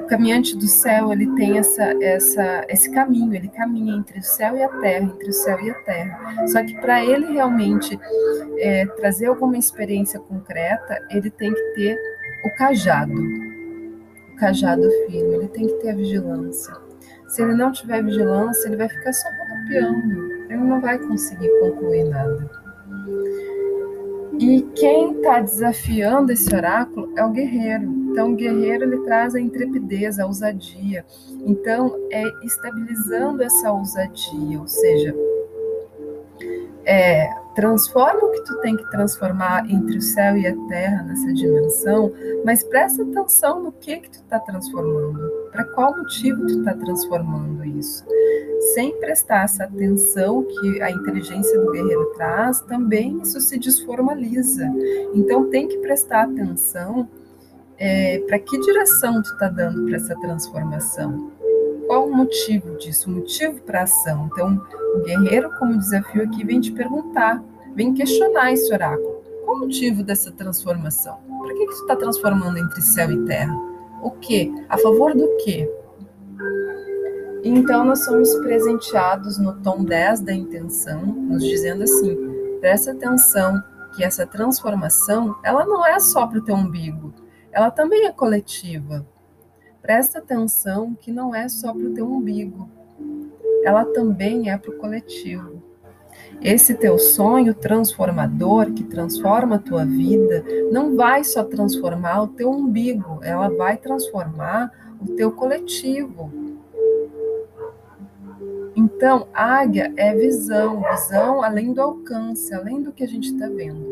o 0.02 0.06
caminhante 0.08 0.56
do 0.56 0.66
céu, 0.66 1.12
ele 1.12 1.32
tem 1.36 1.58
essa, 1.58 1.84
essa, 2.02 2.64
esse 2.68 2.90
caminho, 2.90 3.32
ele 3.32 3.48
caminha 3.48 3.94
entre 3.94 4.18
o 4.18 4.24
céu 4.24 4.56
e 4.56 4.62
a 4.64 4.68
terra, 4.68 5.04
entre 5.04 5.28
o 5.28 5.32
céu 5.32 5.60
e 5.60 5.70
a 5.70 5.74
terra. 5.84 6.48
Só 6.48 6.64
que 6.64 6.74
para 6.80 7.04
ele 7.04 7.32
realmente 7.32 7.96
é, 8.58 8.86
trazer 8.86 9.26
alguma 9.26 9.56
experiência 9.56 10.18
concreta, 10.18 10.98
ele 11.10 11.30
tem 11.30 11.54
que 11.54 11.74
ter 11.74 11.96
o 12.44 12.50
cajado 12.56 13.51
cajado 14.42 14.90
firme, 15.06 15.36
ele 15.36 15.48
tem 15.48 15.68
que 15.68 15.74
ter 15.74 15.90
a 15.90 15.94
vigilância. 15.94 16.74
Se 17.28 17.42
ele 17.42 17.54
não 17.54 17.70
tiver 17.70 18.02
vigilância, 18.02 18.66
ele 18.66 18.76
vai 18.76 18.88
ficar 18.88 19.12
só 19.12 19.28
rodopiando, 19.28 20.32
ele 20.50 20.56
não 20.56 20.80
vai 20.80 20.98
conseguir 20.98 21.48
concluir 21.60 22.04
nada. 22.04 22.50
E 24.40 24.62
quem 24.74 25.12
está 25.12 25.38
desafiando 25.40 26.32
esse 26.32 26.52
oráculo 26.52 27.12
é 27.16 27.24
o 27.24 27.30
guerreiro. 27.30 27.84
Então, 27.84 28.32
o 28.32 28.36
guerreiro 28.36 28.84
ele 28.84 29.04
traz 29.04 29.36
a 29.36 29.40
intrepidez, 29.40 30.18
a 30.18 30.26
ousadia. 30.26 31.04
Então, 31.46 31.94
é 32.10 32.24
estabilizando 32.44 33.44
essa 33.44 33.70
ousadia, 33.70 34.58
ou 34.58 34.66
seja, 34.66 35.14
é, 36.84 37.28
transforma 37.54 38.24
o 38.24 38.30
que 38.32 38.44
tu 38.44 38.60
tem 38.60 38.76
que 38.76 38.90
transformar 38.90 39.70
entre 39.70 39.98
o 39.98 40.02
céu 40.02 40.36
e 40.36 40.46
a 40.46 40.56
terra 40.68 41.02
nessa 41.02 41.32
dimensão, 41.32 42.12
mas 42.44 42.62
presta 42.62 43.02
atenção 43.02 43.62
no 43.62 43.72
que 43.72 43.98
que 43.98 44.10
tu 44.10 44.20
está 44.20 44.38
transformando, 44.38 45.20
para 45.50 45.64
qual 45.64 45.96
motivo 45.96 46.46
tu 46.46 46.58
está 46.58 46.74
transformando 46.74 47.64
isso. 47.64 48.04
Sem 48.74 48.98
prestar 49.00 49.44
essa 49.44 49.64
atenção 49.64 50.44
que 50.44 50.80
a 50.80 50.90
inteligência 50.90 51.60
do 51.60 51.72
guerreiro 51.72 52.12
traz, 52.16 52.60
também 52.62 53.20
isso 53.20 53.40
se 53.40 53.58
desformaliza. 53.58 54.64
Então 55.14 55.50
tem 55.50 55.68
que 55.68 55.78
prestar 55.78 56.22
atenção 56.22 57.08
é, 57.76 58.20
para 58.20 58.38
que 58.38 58.60
direção 58.60 59.20
tu 59.20 59.32
está 59.32 59.48
dando 59.48 59.84
para 59.86 59.96
essa 59.96 60.14
transformação. 60.20 61.31
Motivo 62.12 62.76
disso? 62.76 63.10
Motivo 63.10 63.60
para 63.62 63.80
a 63.80 63.82
ação. 63.84 64.28
Então, 64.30 64.62
o 64.94 65.02
guerreiro, 65.02 65.50
como 65.58 65.78
desafio 65.78 66.22
aqui, 66.24 66.44
vem 66.44 66.60
te 66.60 66.70
perguntar, 66.70 67.42
vem 67.74 67.94
questionar 67.94 68.52
esse 68.52 68.72
oráculo. 68.72 69.22
Qual 69.44 69.56
o 69.56 69.60
motivo 69.60 70.02
dessa 70.02 70.30
transformação? 70.30 71.16
Por 71.26 71.52
que, 71.54 71.66
que 71.66 71.72
está 71.72 71.96
transformando 71.96 72.58
entre 72.58 72.82
céu 72.82 73.10
e 73.10 73.24
terra? 73.24 73.54
O 74.02 74.10
que? 74.10 74.52
A 74.68 74.76
favor 74.76 75.14
do 75.14 75.26
quê? 75.38 75.70
Então, 77.42 77.82
nós 77.84 78.04
somos 78.04 78.34
presenteados 78.36 79.38
no 79.38 79.54
tom 79.62 79.82
10 79.82 80.20
da 80.20 80.34
intenção, 80.34 81.04
nos 81.04 81.42
dizendo 81.42 81.82
assim: 81.82 82.16
presta 82.60 82.92
atenção 82.92 83.62
que 83.96 84.04
essa 84.04 84.26
transformação, 84.26 85.34
ela 85.42 85.64
não 85.64 85.84
é 85.84 85.98
só 85.98 86.26
para 86.26 86.38
o 86.38 86.44
teu 86.44 86.54
umbigo, 86.54 87.12
ela 87.50 87.70
também 87.70 88.06
é 88.06 88.12
coletiva. 88.12 89.06
Presta 89.82 90.20
atenção 90.20 90.94
que 90.94 91.10
não 91.10 91.34
é 91.34 91.48
só 91.48 91.74
para 91.74 91.82
o 91.82 91.92
teu 91.92 92.06
umbigo, 92.06 92.68
ela 93.64 93.84
também 93.84 94.48
é 94.48 94.56
para 94.56 94.70
o 94.70 94.78
coletivo. 94.78 95.60
Esse 96.40 96.74
teu 96.74 96.98
sonho 96.98 97.52
transformador 97.52 98.72
que 98.72 98.84
transforma 98.84 99.56
a 99.56 99.58
tua 99.58 99.84
vida 99.84 100.44
não 100.70 100.96
vai 100.96 101.24
só 101.24 101.42
transformar 101.42 102.22
o 102.22 102.28
teu 102.28 102.50
umbigo, 102.50 103.18
ela 103.22 103.48
vai 103.48 103.76
transformar 103.76 104.70
o 105.00 105.16
teu 105.16 105.32
coletivo. 105.32 106.32
Então, 108.74 109.26
águia 109.34 109.92
é 109.96 110.14
visão, 110.14 110.82
visão 110.90 111.42
além 111.42 111.72
do 111.72 111.82
alcance, 111.82 112.54
além 112.54 112.82
do 112.82 112.92
que 112.92 113.04
a 113.04 113.08
gente 113.08 113.32
está 113.32 113.48
vendo. 113.48 113.84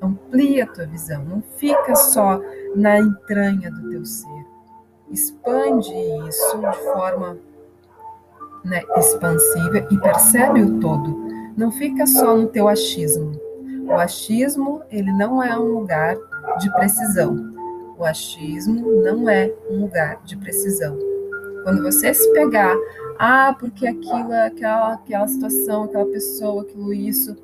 Amplia 0.00 0.64
a 0.64 0.66
tua 0.66 0.86
visão, 0.86 1.24
não 1.24 1.42
fica 1.56 1.94
só 1.96 2.40
na 2.76 2.98
entranha 2.98 3.70
do 3.70 3.90
teu 3.90 4.04
ser. 4.04 4.33
Expande 5.14 5.94
isso 6.28 6.58
de 6.58 6.76
forma 6.92 7.38
né, 8.64 8.82
expansiva 8.96 9.86
e 9.88 9.96
percebe 9.96 10.60
o 10.60 10.80
todo. 10.80 11.28
Não 11.56 11.70
fica 11.70 12.04
só 12.04 12.36
no 12.36 12.48
teu 12.48 12.66
achismo. 12.66 13.30
O 13.86 13.92
achismo, 13.92 14.82
ele 14.90 15.12
não 15.12 15.40
é 15.40 15.56
um 15.56 15.78
lugar 15.78 16.16
de 16.58 16.68
precisão. 16.74 17.54
O 17.96 18.04
achismo 18.04 19.04
não 19.04 19.30
é 19.30 19.54
um 19.70 19.82
lugar 19.82 20.20
de 20.24 20.36
precisão. 20.36 20.98
Quando 21.62 21.84
você 21.84 22.12
se 22.12 22.32
pegar, 22.32 22.74
ah, 23.16 23.54
porque 23.60 23.86
aquilo, 23.86 24.32
aquela, 24.32 24.94
aquela 24.94 25.28
situação, 25.28 25.84
aquela 25.84 26.06
pessoa, 26.06 26.62
aquilo, 26.62 26.92
isso. 26.92 27.36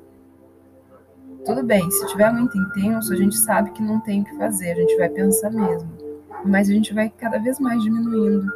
Tudo 1.45 1.63
bem, 1.63 1.89
se 1.89 2.05
tiver 2.07 2.33
muito 2.33 2.57
intenso, 2.57 3.13
a 3.13 3.15
gente 3.15 3.37
sabe 3.37 3.71
que 3.71 3.81
não 3.81 4.01
tem 4.01 4.23
o 4.23 4.25
que 4.25 4.35
fazer, 4.35 4.73
a 4.73 4.75
gente 4.75 4.97
vai 4.97 5.07
pensar 5.07 5.49
mesmo. 5.51 6.00
Mas 6.45 6.69
a 6.69 6.73
gente 6.73 6.93
vai 6.93 7.09
cada 7.09 7.37
vez 7.37 7.59
mais 7.59 7.81
diminuindo 7.83 8.51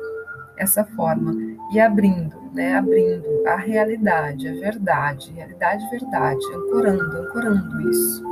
essa 0.58 0.84
forma 0.84 1.36
e 1.72 1.80
abrindo, 1.80 2.36
né, 2.54 2.75
abrindo 2.75 3.25
a 3.46 3.56
realidade, 3.56 4.48
a 4.48 4.54
verdade, 4.54 5.32
realidade, 5.32 5.89
verdade, 5.89 6.46
ancorando, 6.54 7.18
ancorando 7.18 7.89
isso. 7.89 8.24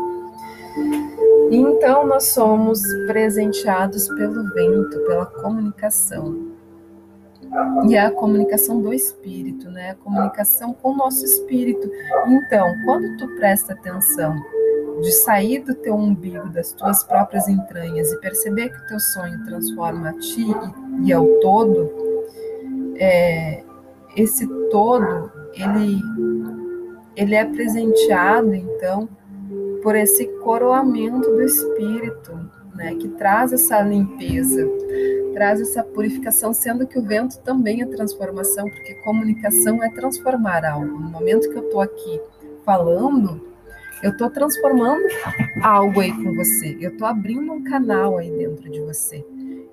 E 1.51 1.57
então 1.57 2.07
nós 2.07 2.29
somos 2.29 2.81
presenteados 3.07 4.07
pelo 4.09 4.43
vento, 4.53 4.99
pela 5.05 5.25
comunicação. 5.25 6.51
E 7.87 7.95
é 7.95 8.01
a 8.01 8.11
comunicação 8.11 8.81
do 8.81 8.91
espírito, 8.91 9.69
né? 9.69 9.91
A 9.91 9.95
comunicação 9.95 10.73
com 10.73 10.91
o 10.91 10.95
nosso 10.95 11.23
espírito. 11.23 11.87
Então, 12.25 12.67
quando 12.83 13.15
tu 13.17 13.27
presta 13.35 13.73
atenção 13.73 14.35
de 15.01 15.11
sair 15.11 15.59
do 15.59 15.73
teu 15.75 15.95
umbigo, 15.95 16.49
das 16.49 16.71
tuas 16.73 17.03
próprias 17.03 17.47
entranhas 17.47 18.11
e 18.11 18.19
perceber 18.19 18.69
que 18.69 18.77
o 18.77 18.87
teu 18.87 18.99
sonho 18.99 19.43
transforma 19.45 20.09
a 20.09 20.13
ti 20.13 20.45
e, 21.01 21.07
e 21.07 21.13
ao 21.13 21.25
todo, 21.39 21.91
é, 22.95 23.63
esse 24.15 24.47
todo 24.69 25.31
ele 25.53 26.01
ele 27.15 27.35
é 27.35 27.45
presenteado 27.45 28.53
então 28.55 29.07
por 29.83 29.95
esse 29.95 30.25
coroamento 30.39 31.29
do 31.29 31.41
espírito, 31.41 32.49
né, 32.73 32.95
que 32.95 33.09
traz 33.09 33.51
essa 33.51 33.81
limpeza, 33.81 34.65
traz 35.33 35.59
essa 35.59 35.83
purificação, 35.83 36.53
sendo 36.53 36.87
que 36.87 36.97
o 36.97 37.01
vento 37.03 37.37
também 37.39 37.81
é 37.81 37.85
transformação, 37.85 38.65
porque 38.69 38.93
comunicação 39.03 39.83
é 39.83 39.89
transformar 39.89 40.63
algo. 40.65 40.87
No 40.87 41.09
momento 41.09 41.49
que 41.49 41.57
eu 41.57 41.65
estou 41.65 41.81
aqui 41.81 42.21
falando, 42.65 43.52
eu 44.03 44.11
estou 44.11 44.29
transformando 44.29 45.01
algo 45.63 46.01
aí 46.01 46.11
com 46.11 46.35
você, 46.35 46.77
eu 46.79 46.91
estou 46.91 47.07
abrindo 47.07 47.53
um 47.53 47.63
canal 47.63 48.17
aí 48.17 48.29
dentro 48.29 48.69
de 48.69 48.81
você. 48.81 49.25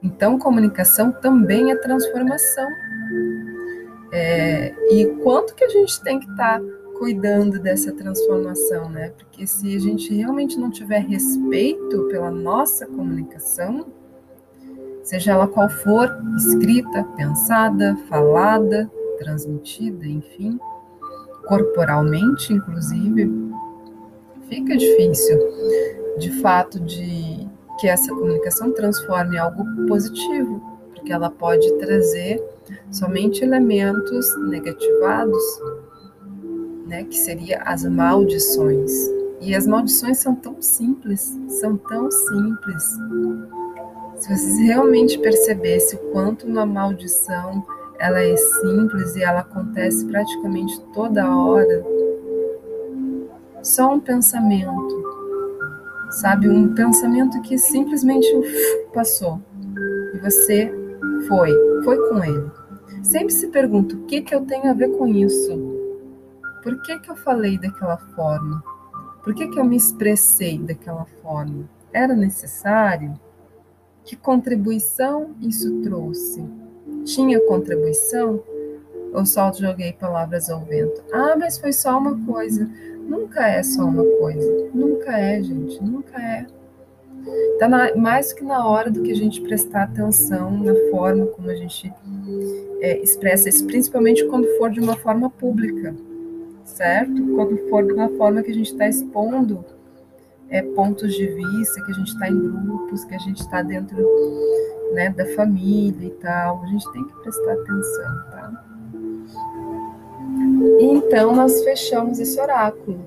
Então, 0.02 0.38
comunicação 0.38 1.10
também 1.10 1.72
é 1.72 1.74
transformação. 1.74 2.68
É, 4.12 4.72
e 4.88 5.06
quanto 5.22 5.54
que 5.54 5.64
a 5.64 5.68
gente 5.68 6.00
tem 6.02 6.20
que 6.20 6.30
estar 6.30 6.60
tá 6.60 6.66
cuidando 6.96 7.58
dessa 7.58 7.92
transformação, 7.92 8.88
né? 8.88 9.10
Porque 9.10 9.46
se 9.46 9.74
a 9.74 9.80
gente 9.80 10.14
realmente 10.14 10.58
não 10.58 10.70
tiver 10.70 11.00
respeito 11.00 12.08
pela 12.08 12.30
nossa 12.30 12.86
comunicação, 12.86 13.86
seja 15.02 15.32
ela 15.32 15.48
qual 15.48 15.68
for, 15.68 16.08
escrita, 16.36 17.02
pensada, 17.16 17.96
falada, 18.08 18.90
transmitida, 19.18 20.06
enfim, 20.06 20.58
corporalmente, 21.46 22.52
inclusive, 22.52 23.49
fica 24.50 24.76
difícil, 24.76 25.38
de 26.18 26.30
fato, 26.42 26.78
de 26.80 27.48
que 27.78 27.88
essa 27.88 28.12
comunicação 28.14 28.72
transforme 28.72 29.38
algo 29.38 29.64
positivo, 29.86 30.60
porque 30.94 31.12
ela 31.12 31.30
pode 31.30 31.72
trazer 31.78 32.42
somente 32.90 33.42
elementos 33.42 34.26
negativados, 34.48 35.42
né, 36.86 37.04
que 37.04 37.16
seria 37.16 37.62
as 37.62 37.84
maldições. 37.84 38.92
E 39.40 39.54
as 39.54 39.66
maldições 39.66 40.18
são 40.18 40.34
tão 40.34 40.60
simples, 40.60 41.34
são 41.48 41.78
tão 41.78 42.10
simples. 42.10 42.84
Se 44.16 44.28
vocês 44.28 44.58
realmente 44.58 45.18
percebessem 45.18 45.98
o 45.98 46.02
quanto 46.12 46.46
uma 46.46 46.66
maldição 46.66 47.64
ela 47.98 48.22
é 48.22 48.34
simples 48.36 49.14
e 49.14 49.22
ela 49.22 49.40
acontece 49.40 50.06
praticamente 50.06 50.80
toda 50.92 51.34
hora, 51.34 51.84
só 53.62 53.94
um 53.94 54.00
pensamento, 54.00 55.04
sabe, 56.10 56.48
um 56.48 56.74
pensamento 56.74 57.40
que 57.42 57.58
simplesmente 57.58 58.28
passou 58.92 59.40
e 60.14 60.18
você 60.18 60.72
foi, 61.28 61.52
foi 61.84 62.08
com 62.08 62.24
ele. 62.24 62.50
Sempre 63.02 63.32
se 63.32 63.48
pergunta 63.48 63.94
o 63.94 64.04
que, 64.04 64.20
que 64.20 64.34
eu 64.34 64.44
tenho 64.44 64.70
a 64.70 64.74
ver 64.74 64.90
com 64.96 65.06
isso? 65.06 65.80
Por 66.62 66.82
que, 66.82 66.98
que 66.98 67.10
eu 67.10 67.16
falei 67.16 67.58
daquela 67.58 67.96
forma? 67.96 68.62
Por 69.22 69.34
que, 69.34 69.48
que 69.48 69.58
eu 69.58 69.64
me 69.64 69.76
expressei 69.76 70.58
daquela 70.58 71.06
forma? 71.22 71.68
Era 71.92 72.14
necessário? 72.14 73.18
Que 74.04 74.16
contribuição 74.16 75.34
isso 75.40 75.80
trouxe? 75.82 76.44
Tinha 77.04 77.40
contribuição? 77.46 78.42
Ou 79.12 79.26
só 79.26 79.52
joguei 79.52 79.92
palavras 79.92 80.50
ao 80.50 80.60
vento? 80.60 81.02
Ah, 81.12 81.34
mas 81.36 81.58
foi 81.58 81.72
só 81.72 81.98
uma 81.98 82.18
coisa. 82.26 82.70
Nunca 83.10 83.44
é 83.48 83.60
só 83.60 83.82
uma 83.82 84.04
coisa. 84.04 84.70
Nunca 84.72 85.18
é, 85.18 85.42
gente. 85.42 85.82
Nunca 85.82 86.16
é. 86.16 86.46
Está 87.54 87.68
mais 87.96 88.32
que 88.32 88.44
na 88.44 88.66
hora 88.66 88.88
do 88.88 89.02
que 89.02 89.10
a 89.10 89.16
gente 89.16 89.40
prestar 89.40 89.82
atenção 89.82 90.62
na 90.62 90.72
forma 90.92 91.26
como 91.26 91.50
a 91.50 91.54
gente 91.56 91.92
é, 92.80 92.98
expressa 93.00 93.48
isso, 93.48 93.66
principalmente 93.66 94.24
quando 94.26 94.46
for 94.56 94.70
de 94.70 94.80
uma 94.80 94.96
forma 94.96 95.28
pública, 95.28 95.94
certo? 96.64 97.34
Quando 97.34 97.58
for 97.68 97.84
de 97.84 97.92
uma 97.92 98.08
forma 98.10 98.42
que 98.42 98.52
a 98.52 98.54
gente 98.54 98.72
está 98.72 98.88
expondo 98.88 99.64
é, 100.48 100.62
pontos 100.62 101.12
de 101.12 101.26
vista, 101.26 101.84
que 101.84 101.90
a 101.90 101.94
gente 101.94 102.08
está 102.08 102.28
em 102.28 102.38
grupos, 102.38 103.04
que 103.04 103.14
a 103.14 103.18
gente 103.18 103.40
está 103.40 103.60
dentro 103.60 103.98
né, 104.94 105.10
da 105.10 105.26
família 105.34 106.06
e 106.06 106.10
tal, 106.22 106.62
a 106.62 106.66
gente 106.68 106.90
tem 106.92 107.04
que 107.04 107.14
prestar 107.22 107.52
atenção, 107.52 108.22
tá? 108.30 108.64
Então, 110.80 111.34
nós 111.34 111.62
fechamos 111.62 112.18
esse 112.18 112.40
oráculo. 112.40 112.98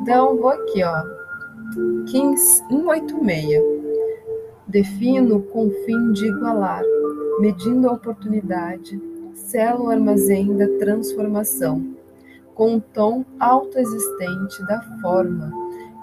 Então, 0.00 0.36
vou 0.36 0.50
aqui, 0.50 0.82
ó, 0.82 1.02
Kim 2.06 2.36
186. 2.36 3.62
Defino 4.68 5.42
com 5.42 5.68
o 5.68 5.70
fim 5.84 6.12
de 6.12 6.26
igualar, 6.26 6.82
medindo 7.38 7.88
a 7.88 7.92
oportunidade, 7.92 9.00
selo 9.32 9.84
o 9.84 9.90
armazém 9.90 10.56
da 10.56 10.66
transformação. 10.78 11.94
Com 12.54 12.76
o 12.76 12.80
tom 12.80 13.24
autoexistente 13.38 14.66
da 14.66 14.80
forma, 15.00 15.52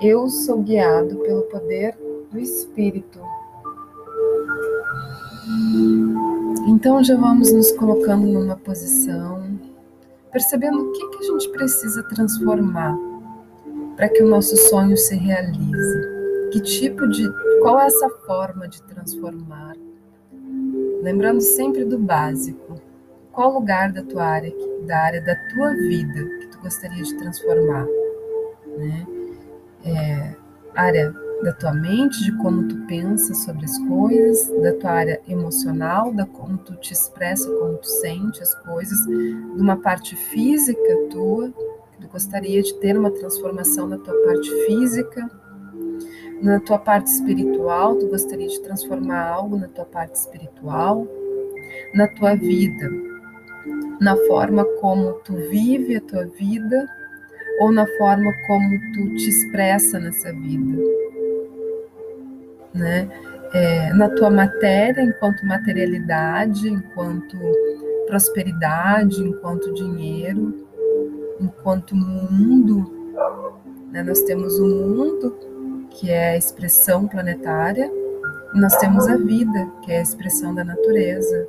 eu 0.01 0.29
sou 0.29 0.61
guiado 0.61 1.17
pelo 1.17 1.41
poder 1.43 1.97
do 2.31 2.39
Espírito. 2.39 3.19
Então 6.67 7.03
já 7.03 7.17
vamos 7.17 7.51
nos 7.51 7.71
colocando 7.71 8.25
numa 8.25 8.55
posição, 8.55 9.43
percebendo 10.33 10.81
o 10.81 10.91
que, 10.91 11.07
que 11.09 11.17
a 11.23 11.31
gente 11.31 11.49
precisa 11.49 12.03
transformar 12.09 12.97
para 13.95 14.09
que 14.09 14.23
o 14.23 14.27
nosso 14.27 14.57
sonho 14.57 14.97
se 14.97 15.15
realize. 15.15 16.13
Que 16.51 16.59
tipo 16.61 17.07
de. 17.07 17.31
Qual 17.61 17.79
é 17.79 17.85
essa 17.85 18.09
forma 18.25 18.67
de 18.67 18.81
transformar? 18.83 19.75
Lembrando 21.01 21.41
sempre 21.41 21.85
do 21.85 21.97
básico. 21.97 22.81
Qual 23.31 23.53
lugar 23.53 23.91
da 23.91 24.03
tua 24.03 24.23
área, 24.23 24.53
da 24.85 24.97
área 24.97 25.21
da 25.21 25.35
tua 25.53 25.71
vida 25.71 26.23
que 26.39 26.47
tu 26.47 26.59
gostaria 26.59 27.03
de 27.03 27.17
transformar? 27.17 27.85
Né? 28.77 29.07
É, 29.85 30.35
área 30.75 31.13
da 31.43 31.51
tua 31.53 31.73
mente, 31.73 32.23
de 32.23 32.31
como 32.37 32.67
tu 32.67 32.75
pensa 32.87 33.33
sobre 33.33 33.65
as 33.65 33.77
coisas, 33.79 34.49
da 34.61 34.73
tua 34.73 34.91
área 34.91 35.21
emocional, 35.27 36.13
da 36.13 36.25
como 36.25 36.57
tu 36.57 36.75
te 36.77 36.93
expressa, 36.93 37.49
como 37.57 37.77
tu 37.77 37.87
sente 37.87 38.41
as 38.41 38.55
coisas, 38.55 38.97
de 39.05 39.61
uma 39.61 39.77
parte 39.77 40.15
física 40.15 40.81
tua, 41.11 41.49
que 41.91 42.01
tu 42.01 42.07
gostaria 42.07 42.61
de 42.63 42.73
ter 42.75 42.97
uma 42.97 43.11
transformação 43.11 43.87
na 43.87 43.97
tua 43.97 44.15
parte 44.25 44.49
física, 44.65 45.29
na 46.41 46.59
tua 46.59 46.79
parte 46.79 47.07
espiritual, 47.07 47.95
tu 47.97 48.07
gostaria 48.07 48.47
de 48.47 48.61
transformar 48.61 49.27
algo 49.27 49.57
na 49.57 49.67
tua 49.67 49.85
parte 49.85 50.15
espiritual, 50.15 51.07
na 51.93 52.07
tua 52.07 52.35
vida, 52.35 52.89
na 53.99 54.15
forma 54.27 54.65
como 54.79 55.13
tu 55.25 55.35
vive 55.49 55.97
a 55.97 56.01
tua 56.01 56.25
vida 56.25 56.85
ou 57.61 57.71
na 57.71 57.85
forma 57.97 58.31
como 58.47 58.79
tu 58.93 59.15
te 59.15 59.29
expressa 59.29 59.99
nessa 59.99 60.33
vida 60.33 61.02
né? 62.73 63.09
É, 63.53 63.93
na 63.93 64.09
tua 64.09 64.31
matéria, 64.31 65.03
enquanto 65.03 65.45
materialidade, 65.45 66.67
enquanto 66.67 67.37
prosperidade, 68.07 69.23
enquanto 69.23 69.73
dinheiro, 69.73 70.67
enquanto 71.39 71.95
mundo. 71.95 72.91
Né? 73.91 74.01
Nós 74.01 74.21
temos 74.21 74.57
o 74.59 74.65
mundo, 74.65 75.87
que 75.91 76.09
é 76.09 76.31
a 76.31 76.37
expressão 76.37 77.07
planetária, 77.07 77.91
e 78.55 78.59
nós 78.59 78.75
temos 78.77 79.07
a 79.07 79.17
vida, 79.17 79.67
que 79.83 79.91
é 79.91 79.99
a 79.99 80.01
expressão 80.01 80.53
da 80.53 80.63
natureza. 80.63 81.47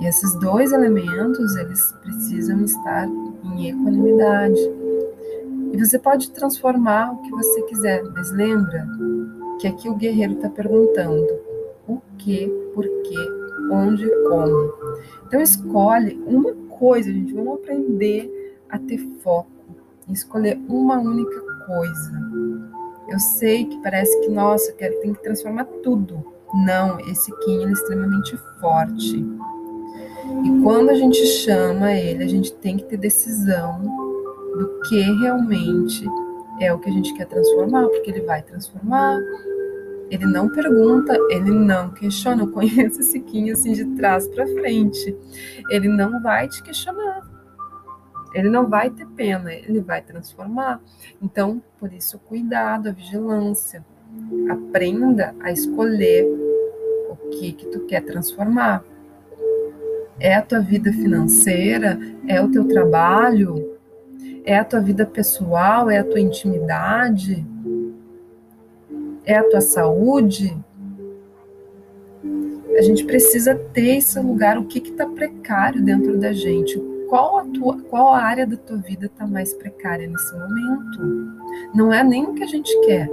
E 0.00 0.06
esses 0.06 0.34
dois 0.40 0.72
elementos, 0.72 1.54
eles 1.56 1.92
precisam 2.02 2.64
estar 2.64 3.06
em 3.06 3.68
equanimidade. 3.68 4.60
E 5.72 5.78
você 5.78 5.98
pode 5.98 6.30
transformar 6.32 7.12
o 7.12 7.22
que 7.22 7.30
você 7.30 7.62
quiser, 7.62 8.04
mas 8.14 8.30
lembra 8.30 8.86
que 9.58 9.66
aqui 9.66 9.88
o 9.88 9.94
guerreiro 9.94 10.34
está 10.34 10.50
perguntando 10.50 11.26
o 11.88 11.98
que, 12.18 12.46
por 12.74 12.84
quê, 12.84 13.16
onde, 13.70 14.06
como. 14.28 14.74
Então 15.26 15.40
escolhe 15.40 16.22
uma 16.26 16.52
coisa, 16.78 17.10
gente, 17.10 17.32
vamos 17.32 17.54
aprender 17.54 18.58
a 18.68 18.78
ter 18.78 18.98
foco, 19.22 19.48
escolher 20.10 20.60
uma 20.68 20.98
única 20.98 21.40
coisa. 21.66 22.20
Eu 23.08 23.18
sei 23.18 23.64
que 23.64 23.82
parece 23.82 24.20
que, 24.20 24.28
nossa, 24.28 24.72
quero, 24.72 25.00
tem 25.00 25.14
que 25.14 25.22
transformar 25.22 25.64
tudo. 25.82 26.22
Não, 26.66 27.00
esse 27.00 27.34
Kim 27.40 27.64
é 27.64 27.72
extremamente 27.72 28.36
forte. 28.60 29.24
E 30.44 30.62
quando 30.62 30.90
a 30.90 30.94
gente 30.94 31.24
chama 31.24 31.94
ele, 31.94 32.22
a 32.22 32.28
gente 32.28 32.52
tem 32.52 32.76
que 32.76 32.84
ter 32.84 32.98
decisão 32.98 34.11
do 34.56 34.80
que 34.88 35.00
realmente 35.00 36.04
é 36.60 36.72
o 36.72 36.78
que 36.78 36.88
a 36.88 36.92
gente 36.92 37.14
quer 37.14 37.26
transformar, 37.26 37.88
porque 37.88 38.10
ele 38.10 38.22
vai 38.22 38.42
transformar. 38.42 39.18
Ele 40.10 40.26
não 40.26 40.48
pergunta, 40.50 41.16
ele 41.30 41.50
não 41.50 41.90
questiona. 41.90 42.42
Eu 42.42 42.50
conheço 42.50 43.00
esse 43.00 43.18
Kim 43.20 43.50
assim 43.50 43.72
de 43.72 43.84
trás 43.96 44.28
para 44.28 44.46
frente. 44.46 45.16
Ele 45.70 45.88
não 45.88 46.22
vai 46.22 46.48
te 46.48 46.62
questionar. 46.62 47.22
Ele 48.34 48.48
não 48.48 48.66
vai 48.66 48.90
ter 48.90 49.06
pena, 49.08 49.52
ele 49.52 49.80
vai 49.80 50.02
transformar. 50.02 50.80
Então, 51.20 51.62
por 51.78 51.92
isso, 51.92 52.18
cuidado, 52.18 52.88
a 52.88 52.92
vigilância. 52.92 53.84
Aprenda 54.50 55.34
a 55.40 55.50
escolher 55.50 56.24
o 57.10 57.16
que 57.30 57.52
que 57.52 57.66
tu 57.66 57.80
quer 57.86 58.02
transformar. 58.02 58.84
É 60.18 60.34
a 60.34 60.42
tua 60.42 60.60
vida 60.60 60.92
financeira? 60.92 61.98
É 62.26 62.40
o 62.40 62.50
teu 62.50 62.66
trabalho? 62.68 63.71
É 64.44 64.56
a 64.56 64.64
tua 64.64 64.80
vida 64.80 65.06
pessoal? 65.06 65.88
É 65.88 65.98
a 65.98 66.04
tua 66.04 66.20
intimidade? 66.20 67.46
É 69.24 69.36
a 69.36 69.48
tua 69.48 69.60
saúde? 69.60 70.56
A 72.76 72.82
gente 72.82 73.04
precisa 73.04 73.54
ter 73.54 73.98
esse 73.98 74.18
lugar, 74.18 74.58
o 74.58 74.64
que 74.64 74.78
está 74.78 75.06
precário 75.06 75.82
dentro 75.82 76.18
da 76.18 76.32
gente. 76.32 76.80
Qual 77.08 77.38
a, 77.38 77.44
tua, 77.44 77.78
qual 77.82 78.14
a 78.14 78.22
área 78.22 78.46
da 78.46 78.56
tua 78.56 78.78
vida 78.78 79.06
está 79.06 79.26
mais 79.26 79.52
precária 79.52 80.08
nesse 80.08 80.32
momento? 80.32 81.42
Não 81.74 81.92
é 81.92 82.02
nem 82.02 82.24
o 82.24 82.32
que 82.32 82.42
a 82.42 82.46
gente 82.46 82.74
quer, 82.86 83.08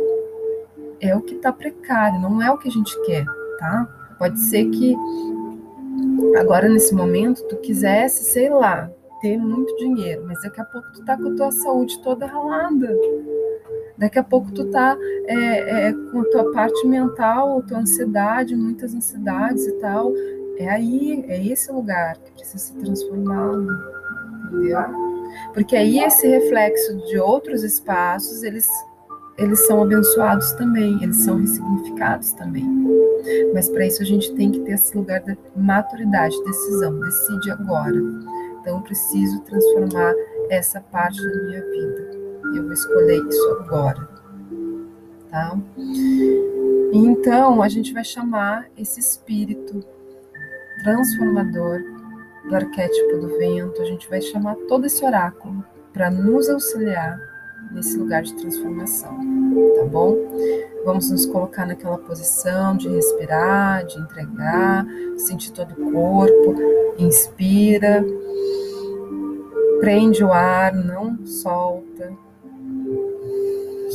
é 1.01 1.15
o 1.15 1.21
que 1.21 1.35
está 1.35 1.51
precário, 1.51 2.19
não 2.19 2.41
é 2.41 2.49
o 2.49 2.57
que 2.57 2.69
a 2.69 2.71
gente 2.71 2.97
quer, 3.05 3.25
tá? 3.59 4.15
Pode 4.17 4.39
ser 4.39 4.69
que 4.69 4.95
agora 6.37 6.69
nesse 6.69 6.95
momento 6.95 7.43
tu 7.49 7.57
quisesse, 7.57 8.31
sei 8.31 8.49
lá, 8.49 8.89
ter 9.21 9.37
muito 9.37 9.75
dinheiro, 9.77 10.23
mas 10.25 10.41
daqui 10.41 10.61
a 10.61 10.65
pouco 10.65 10.91
tu 10.91 11.03
tá 11.03 11.17
com 11.17 11.29
a 11.29 11.35
tua 11.35 11.51
saúde 11.51 11.99
toda 12.01 12.25
ralada. 12.25 12.95
Daqui 13.97 14.17
a 14.17 14.23
pouco 14.23 14.51
tu 14.51 14.65
tá 14.71 14.97
é, 15.27 15.87
é, 15.87 15.93
com 15.93 16.21
a 16.21 16.25
tua 16.25 16.51
parte 16.53 16.87
mental, 16.87 17.59
a 17.59 17.61
tua 17.61 17.79
ansiedade, 17.79 18.55
muitas 18.55 18.93
ansiedades 18.93 19.67
e 19.67 19.73
tal. 19.73 20.13
É 20.57 20.69
aí, 20.69 21.23
é 21.27 21.45
esse 21.45 21.71
lugar 21.71 22.17
que 22.17 22.31
precisa 22.31 22.57
ser 22.57 22.73
transformado, 22.79 23.67
entendeu? 24.45 24.79
Porque 25.53 25.75
aí 25.75 25.99
esse 25.99 26.27
reflexo 26.27 26.97
de 27.07 27.17
outros 27.17 27.63
espaços, 27.63 28.43
eles 28.43 28.67
eles 29.39 29.65
são 29.67 29.81
abençoados 29.81 30.51
também, 30.53 31.01
eles 31.01 31.15
são 31.15 31.37
ressignificados 31.37 32.33
também. 32.33 32.65
Mas 33.53 33.69
para 33.69 33.85
isso 33.85 34.01
a 34.01 34.05
gente 34.05 34.33
tem 34.35 34.51
que 34.51 34.59
ter 34.59 34.73
esse 34.73 34.95
lugar 34.97 35.21
da 35.21 35.35
maturidade, 35.55 36.35
decisão, 36.43 36.99
decide 36.99 37.51
agora. 37.51 37.97
Então, 38.69 38.83
preciso 38.83 39.41
transformar 39.41 40.13
essa 40.47 40.79
parte 40.79 41.19
da 41.19 41.43
minha 41.43 41.59
vida. 41.59 42.11
Eu 42.55 42.63
vou 42.65 42.73
escolher 42.73 43.19
isso 43.27 43.57
agora. 43.61 44.07
Tá? 45.27 45.57
Então, 46.93 47.63
a 47.63 47.67
gente 47.67 47.91
vai 47.93 48.03
chamar 48.03 48.69
esse 48.77 48.99
espírito 48.99 49.83
transformador 50.83 51.81
do 52.47 52.55
arquétipo 52.55 53.17
do 53.17 53.39
vento, 53.39 53.81
a 53.81 53.85
gente 53.85 54.07
vai 54.07 54.21
chamar 54.21 54.55
todo 54.67 54.85
esse 54.85 55.03
oráculo 55.03 55.65
para 55.91 56.11
nos 56.11 56.47
auxiliar 56.47 57.19
nesse 57.71 57.97
lugar 57.97 58.21
de 58.21 58.35
transformação, 58.35 59.17
tá 59.77 59.85
bom? 59.85 60.15
Vamos 60.85 61.09
nos 61.09 61.25
colocar 61.25 61.65
naquela 61.65 61.97
posição 61.97 62.77
de 62.77 62.87
respirar, 62.87 63.85
de 63.85 63.99
entregar, 63.99 64.85
sentir 65.17 65.51
todo 65.51 65.71
o 65.71 65.91
corpo, 65.91 66.55
inspira, 66.97 68.03
prende 69.79 70.23
o 70.23 70.31
ar, 70.31 70.73
não 70.73 71.25
solta, 71.25 72.11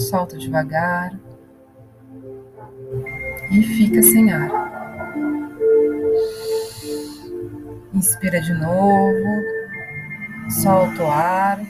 solta 0.08 0.36
devagar 0.38 1.18
e 3.50 3.62
fica 3.62 4.02
sem 4.02 4.32
ar. 4.32 4.50
Inspira 7.92 8.40
de 8.40 8.54
novo, 8.54 9.42
solta 10.62 11.02
o 11.02 11.10
ar. 11.10 11.60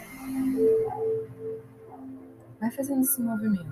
Vai 2.60 2.70
fazendo 2.70 3.02
esse 3.02 3.20
movimento 3.20 3.64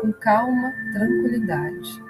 com 0.00 0.12
calma, 0.12 0.72
tranquilidade, 0.92 2.02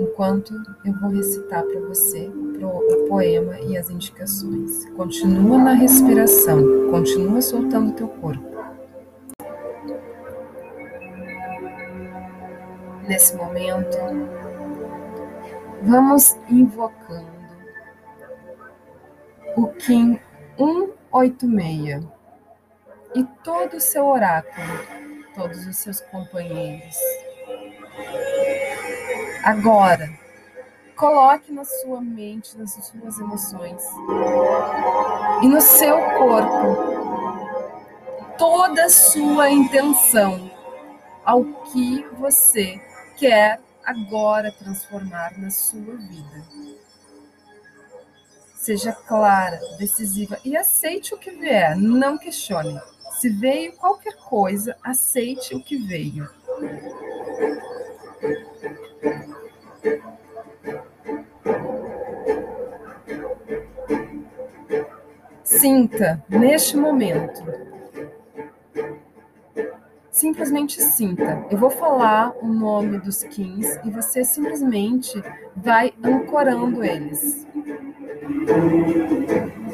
enquanto 0.00 0.54
eu 0.84 0.92
vou 1.00 1.10
recitar 1.10 1.64
para 1.64 1.80
você 1.80 2.30
o 2.62 3.06
poema 3.08 3.58
e 3.60 3.76
as 3.76 3.90
indicações. 3.90 4.84
Continua 4.96 5.58
na 5.58 5.72
respiração, 5.72 6.90
continua 6.90 7.42
soltando 7.42 7.92
teu 7.92 8.08
corpo. 8.08 8.44
Nesse 13.06 13.36
momento, 13.36 13.96
vamos 15.82 16.36
invocando 16.50 17.36
o 19.56 19.68
Kim 19.68 20.18
186 20.58 22.04
e 23.14 23.24
todo 23.42 23.74
o 23.74 23.80
seu 23.80 24.06
oráculo, 24.06 24.66
todos 25.34 25.66
os 25.66 25.76
seus 25.76 26.00
companheiros. 26.00 26.96
Agora, 29.44 30.25
coloque 30.96 31.52
na 31.52 31.64
sua 31.64 32.00
mente, 32.00 32.56
nas 32.56 32.72
suas 32.72 33.18
emoções 33.18 33.82
e 35.42 35.48
no 35.48 35.60
seu 35.60 35.96
corpo 36.18 36.96
toda 38.38 38.84
a 38.84 38.88
sua 38.88 39.50
intenção 39.50 40.50
ao 41.24 41.44
que 41.44 42.04
você 42.18 42.80
quer 43.16 43.60
agora 43.84 44.52
transformar 44.52 45.38
na 45.38 45.50
sua 45.50 45.96
vida. 45.96 46.44
Seja 48.54 48.92
clara, 48.92 49.60
decisiva 49.78 50.38
e 50.44 50.56
aceite 50.56 51.14
o 51.14 51.18
que 51.18 51.30
vier, 51.30 51.76
não 51.76 52.18
questione. 52.18 52.80
Se 53.20 53.28
veio 53.30 53.72
qualquer 53.76 54.16
coisa, 54.16 54.76
aceite 54.82 55.54
o 55.54 55.62
que 55.62 55.76
veio. 55.76 56.28
Sinta 65.58 66.22
neste 66.28 66.76
momento. 66.76 67.42
Simplesmente 70.10 70.82
sinta. 70.82 71.46
Eu 71.50 71.56
vou 71.56 71.70
falar 71.70 72.34
o 72.42 72.46
nome 72.46 72.98
dos 72.98 73.22
skins 73.22 73.78
e 73.84 73.90
você 73.90 74.22
simplesmente 74.22 75.22
vai 75.56 75.94
ancorando 76.04 76.84
eles. 76.84 77.46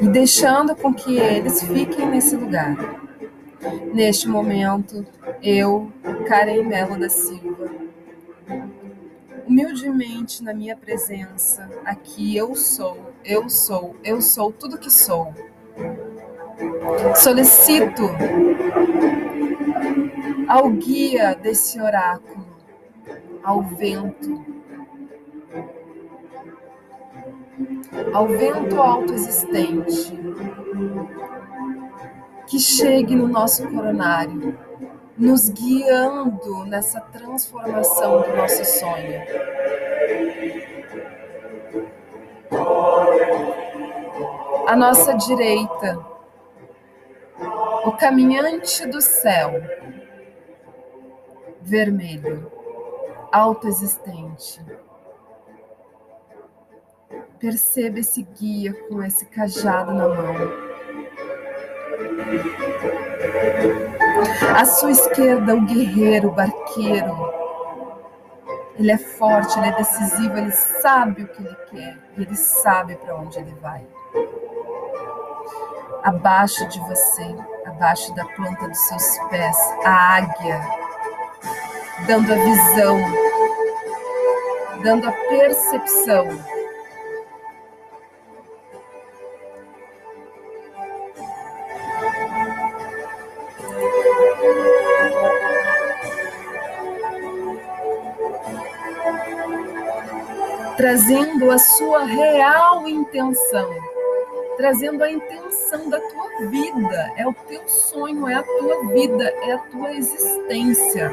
E 0.01 0.07
deixando 0.07 0.73
com 0.73 0.93
que 0.93 1.17
eles 1.17 1.61
fiquem 1.61 2.09
nesse 2.09 2.37
lugar. 2.37 2.77
Neste 3.93 4.27
momento, 4.27 5.05
eu, 5.41 5.91
Karen 6.27 6.63
Melo 6.63 6.97
da 6.97 7.09
Silva, 7.09 7.71
humildemente 9.45 10.43
na 10.43 10.53
minha 10.53 10.75
presença, 10.77 11.69
aqui 11.85 12.35
eu 12.35 12.55
sou, 12.55 13.13
eu 13.23 13.49
sou, 13.49 13.95
eu 14.03 14.21
sou 14.21 14.51
tudo 14.51 14.77
que 14.77 14.91
sou. 14.91 15.33
Solicito 17.15 18.03
ao 20.47 20.69
guia 20.69 21.33
desse 21.35 21.81
oráculo, 21.81 22.45
ao 23.43 23.61
vento, 23.61 24.45
ao 28.13 28.27
vento 28.27 28.81
autoexistente, 28.81 30.13
que 32.47 32.59
chegue 32.59 33.15
no 33.15 33.27
nosso 33.27 33.67
coronário, 33.69 34.57
nos 35.17 35.49
guiando 35.49 36.65
nessa 36.65 37.01
transformação 37.01 38.21
do 38.21 38.35
nosso 38.35 38.65
sonho. 38.65 39.21
À 44.67 44.75
nossa 44.75 45.13
direita, 45.13 45.99
o 47.85 47.91
caminhante 47.93 48.85
do 48.87 49.01
céu, 49.01 49.51
vermelho, 51.61 52.51
autoexistente. 53.31 54.61
Perceba 57.39 57.99
esse 57.99 58.23
guia 58.23 58.73
com 58.87 59.03
esse 59.03 59.25
cajado 59.25 59.93
na 59.93 60.07
mão 60.07 60.73
à 64.55 64.65
sua 64.65 64.91
esquerda, 64.91 65.55
o 65.55 65.61
guerreiro, 65.61 66.29
o 66.29 66.31
barqueiro. 66.31 67.33
Ele 68.77 68.91
é 68.91 68.97
forte, 68.97 69.57
ele 69.59 69.67
é 69.67 69.75
decisivo, 69.75 70.37
ele 70.37 70.51
sabe 70.51 71.23
o 71.23 71.27
que 71.27 71.43
ele 71.43 71.55
quer 71.69 72.03
ele 72.17 72.35
sabe 72.35 72.95
para 72.95 73.15
onde 73.15 73.39
ele 73.39 73.53
vai. 73.55 73.85
Abaixo 76.03 76.67
de 76.67 76.79
você, 76.81 77.35
abaixo 77.65 78.13
da 78.13 78.25
planta 78.25 78.67
dos 78.67 78.77
seus 78.77 79.17
pés, 79.29 79.57
a 79.85 80.17
águia, 80.17 80.61
dando 82.05 82.33
a 82.33 82.35
visão, 82.35 82.99
dando 84.83 85.07
a 85.07 85.11
percepção. 85.11 86.27
Trazendo 100.75 101.49
a 101.49 101.57
sua 101.57 102.03
real 102.03 102.85
intenção, 102.89 103.92
trazendo 104.63 105.03
a 105.03 105.11
intenção 105.11 105.89
da 105.89 105.99
tua 105.99 106.47
vida. 106.47 107.11
É 107.17 107.27
o 107.27 107.33
teu 107.33 107.67
sonho, 107.67 108.29
é 108.29 108.35
a 108.35 108.43
tua 108.43 108.93
vida, 108.93 109.25
é 109.25 109.51
a 109.51 109.57
tua 109.57 109.91
existência. 109.91 111.11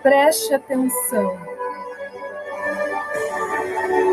Preste 0.00 0.54
atenção. 0.54 1.36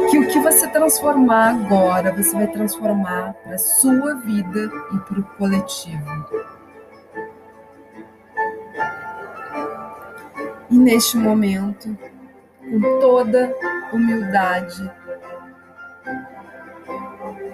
Que 0.10 0.18
o 0.18 0.28
que 0.30 0.40
você 0.40 0.68
transformar 0.68 1.50
agora, 1.50 2.12
você 2.12 2.36
vai 2.36 2.48
transformar 2.48 3.34
para 3.44 3.54
a 3.54 3.60
sua 3.60 4.16
vida 4.16 4.68
e 4.96 4.98
para 4.98 5.20
o 5.20 5.24
coletivo. 5.38 6.26
E 10.72 10.76
neste 10.76 11.18
momento, 11.18 11.96
com 12.62 13.00
toda 13.00 13.54
humildade, 13.94 14.92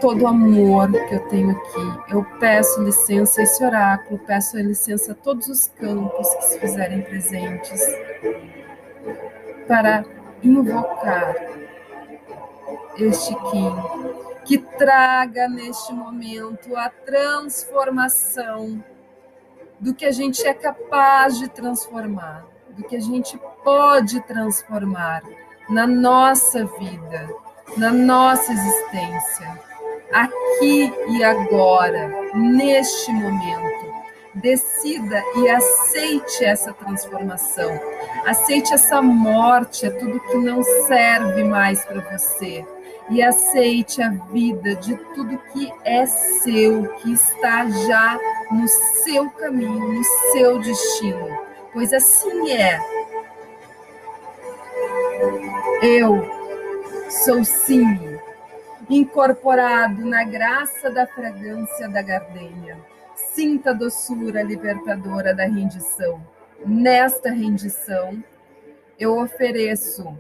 todo 0.04 0.28
amor 0.28 0.92
que 0.92 1.16
eu 1.16 1.30
tenho 1.30 1.52
aqui. 1.52 2.14
Eu 2.14 2.26
peço 2.38 2.84
licença 2.84 3.40
a 3.40 3.44
esse 3.46 3.64
oráculo, 3.64 4.20
peço 4.20 4.58
licença 4.58 5.14
a 5.14 5.16
todos 5.16 5.48
os 5.48 5.68
campos 5.80 6.28
que 6.36 6.44
se 6.44 6.60
fizerem 6.60 7.02
presentes 7.04 7.82
para 9.66 10.04
invocar 10.44 11.34
este 12.98 13.34
Kim, 13.34 13.74
que 14.44 14.58
traga 14.58 15.48
neste 15.48 15.94
momento 15.94 16.76
a 16.76 16.90
transformação 16.90 18.84
do 19.80 19.94
que 19.94 20.04
a 20.04 20.12
gente 20.12 20.46
é 20.46 20.54
capaz 20.54 21.40
de 21.40 21.48
transformar, 21.48 22.46
do 22.72 22.84
que 22.84 22.98
a 22.98 23.02
gente 23.02 23.40
pode 23.64 24.20
transformar 24.24 25.24
na 25.70 25.88
nossa 25.88 26.66
vida, 26.66 27.30
na 27.78 27.90
nossa 27.90 28.52
existência, 28.52 29.73
aqui 30.14 30.94
e 31.10 31.24
agora, 31.24 32.08
neste 32.36 33.12
momento. 33.12 33.94
Decida 34.36 35.22
e 35.36 35.50
aceite 35.50 36.44
essa 36.44 36.74
transformação. 36.74 37.80
Aceite 38.26 38.74
essa 38.74 39.02
morte, 39.02 39.86
é 39.86 39.92
tudo 39.92 40.20
que 40.20 40.38
não 40.38 40.64
serve 40.88 41.44
mais 41.44 41.86
para 41.86 42.02
você. 42.02 42.66
E 43.10 43.22
aceite 43.22 44.02
a 44.02 44.10
vida 44.10 44.76
de 44.76 44.96
tudo 45.14 45.38
que 45.52 45.72
é 45.84 46.06
seu, 46.06 46.88
que 46.96 47.14
está 47.14 47.70
já 47.70 48.18
no 48.50 48.68
seu 48.68 49.30
caminho, 49.32 49.94
no 49.94 50.04
seu 50.32 50.58
destino. 50.60 51.38
Pois 51.72 51.94
assim 51.94 52.52
é 52.52 52.80
eu 55.84 56.26
sou 57.10 57.44
sim 57.44 58.13
incorporado 58.90 60.06
na 60.06 60.24
graça 60.24 60.90
da 60.90 61.06
fragrância 61.08 61.88
da 61.90 62.02
gardenia. 62.02 62.78
Sinta 63.16 63.72
a 63.72 63.74
doçura 63.74 64.42
libertadora 64.42 65.34
da 65.34 65.46
rendição. 65.46 66.22
Nesta 66.66 67.30
rendição, 67.30 68.24
eu 69.00 69.18
ofereço 69.18 70.18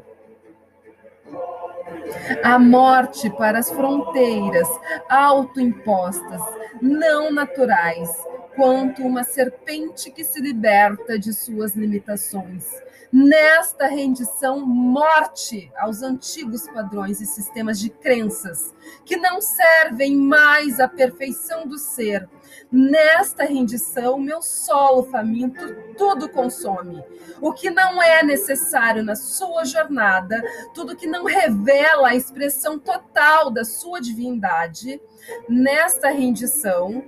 a 2.43 2.59
morte 2.59 3.29
para 3.29 3.59
as 3.59 3.71
fronteiras 3.71 4.67
autoimpostas, 5.09 6.41
não 6.81 7.31
naturais, 7.31 8.09
quanto 8.55 9.01
uma 9.03 9.23
serpente 9.23 10.11
que 10.11 10.23
se 10.23 10.41
liberta 10.41 11.17
de 11.17 11.33
suas 11.33 11.75
limitações 11.75 12.83
nesta 13.13 13.85
rendição 13.85 14.65
morte 14.65 15.71
aos 15.77 16.01
antigos 16.01 16.67
padrões 16.67 17.21
e 17.21 17.27
sistemas 17.27 17.79
de 17.79 17.91
crenças 17.91 18.73
que 19.05 19.15
não 19.15 19.39
servem 19.39 20.15
mais 20.15 20.79
à 20.79 20.87
perfeição 20.87 21.67
do 21.67 21.77
ser. 21.77 22.27
Nesta 22.71 23.43
rendição, 23.43 24.19
meu 24.19 24.41
solo 24.41 25.03
faminto 25.03 25.63
tudo 25.95 26.27
consome. 26.27 27.03
O 27.39 27.53
que 27.53 27.69
não 27.69 28.01
é 28.01 28.23
necessário 28.23 29.03
na 29.03 29.15
sua 29.15 29.63
jornada, 29.63 30.41
tudo 30.73 30.95
que 30.95 31.05
não 31.05 31.23
revela 31.23 32.09
a 32.09 32.15
expressão 32.15 32.79
total 32.79 33.51
da 33.51 33.63
sua 33.63 34.01
divindade, 34.01 34.99
nesta 35.47 36.09
rendição, 36.09 37.03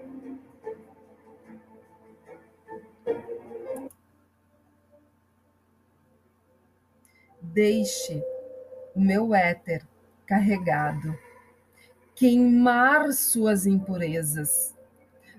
deixe 7.56 8.22
o 8.94 9.00
meu 9.00 9.34
éter 9.34 9.88
carregado 10.26 11.18
queimar 12.14 13.14
suas 13.14 13.66
impurezas 13.66 14.76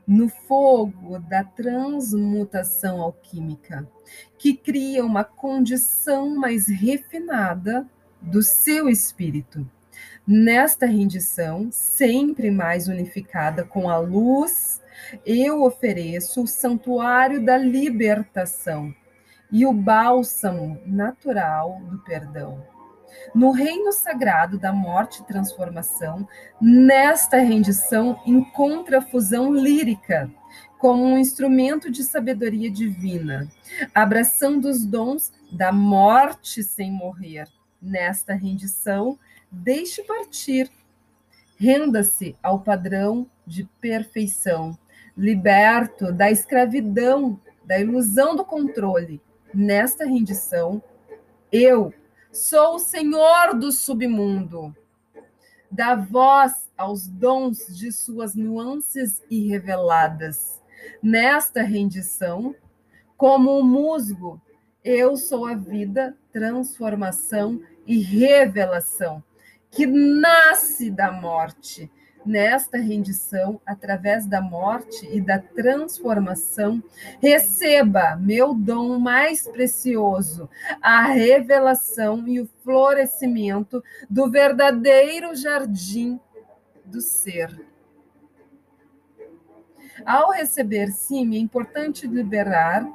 no 0.06 0.26
fogo 0.26 1.18
da 1.18 1.44
transmutação 1.44 3.02
alquímica, 3.02 3.86
que 4.38 4.54
cria 4.54 5.04
uma 5.04 5.24
condição 5.24 6.34
mais 6.34 6.68
refinada 6.68 7.86
do 8.20 8.42
seu 8.42 8.88
espírito. 8.88 9.68
Nesta 10.26 10.86
rendição, 10.86 11.68
sempre 11.70 12.50
mais 12.50 12.88
unificada 12.88 13.62
com 13.62 13.90
a 13.90 13.98
luz, 13.98 14.80
eu 15.24 15.62
ofereço 15.62 16.44
o 16.44 16.46
santuário 16.46 17.44
da 17.44 17.58
libertação 17.58 18.94
e 19.50 19.64
o 19.64 19.72
bálsamo 19.72 20.80
natural 20.86 21.80
do 21.84 21.98
perdão 21.98 22.62
no 23.34 23.50
reino 23.50 23.92
sagrado 23.92 24.58
da 24.58 24.72
morte 24.72 25.20
e 25.20 25.26
transformação, 25.26 26.26
nesta 26.60 27.38
rendição 27.38 28.20
encontra 28.26 28.98
a 28.98 29.02
fusão 29.02 29.52
lírica 29.52 30.30
como 30.78 31.04
um 31.04 31.18
instrumento 31.18 31.90
de 31.90 32.02
sabedoria 32.02 32.70
divina, 32.70 33.50
abraçando 33.94 34.68
os 34.68 34.84
dons 34.84 35.32
da 35.50 35.72
morte 35.72 36.62
sem 36.62 36.90
morrer. 36.90 37.48
Nesta 37.80 38.34
rendição, 38.34 39.18
deixe 39.50 40.02
partir, 40.02 40.70
renda-se 41.58 42.36
ao 42.42 42.60
padrão 42.60 43.28
de 43.46 43.64
perfeição, 43.80 44.76
liberto 45.16 46.12
da 46.12 46.30
escravidão, 46.30 47.40
da 47.64 47.78
ilusão 47.78 48.34
do 48.34 48.44
controle. 48.44 49.20
Nesta 49.56 50.04
rendição, 50.04 50.82
eu 51.50 51.92
Sou 52.36 52.74
o 52.74 52.78
Senhor 52.78 53.54
do 53.58 53.72
submundo. 53.72 54.76
Dá 55.70 55.94
voz 55.94 56.70
aos 56.76 57.08
dons 57.08 57.66
de 57.74 57.90
suas 57.90 58.34
nuances 58.34 59.22
irreveladas. 59.30 60.62
Nesta 61.02 61.62
rendição, 61.62 62.54
como 63.16 63.58
um 63.58 63.62
musgo, 63.62 64.38
eu 64.84 65.16
sou 65.16 65.46
a 65.46 65.54
vida, 65.54 66.14
transformação 66.30 67.62
e 67.86 68.00
revelação 68.02 69.24
que 69.70 69.86
nasce 69.86 70.90
da 70.90 71.10
morte 71.10 71.90
nesta 72.26 72.78
rendição, 72.78 73.60
através 73.64 74.26
da 74.26 74.40
morte 74.40 75.08
e 75.10 75.20
da 75.20 75.38
transformação, 75.38 76.82
receba 77.20 78.16
meu 78.16 78.54
dom 78.54 78.98
mais 78.98 79.46
precioso, 79.46 80.48
a 80.82 81.02
revelação 81.02 82.26
e 82.26 82.40
o 82.40 82.48
florescimento 82.62 83.82
do 84.10 84.30
verdadeiro 84.30 85.34
jardim 85.34 86.20
do 86.84 87.00
ser. 87.00 87.66
Ao 90.04 90.30
receber 90.30 90.88
sim, 90.88 91.34
é 91.34 91.38
importante 91.38 92.06
liberar 92.06 92.86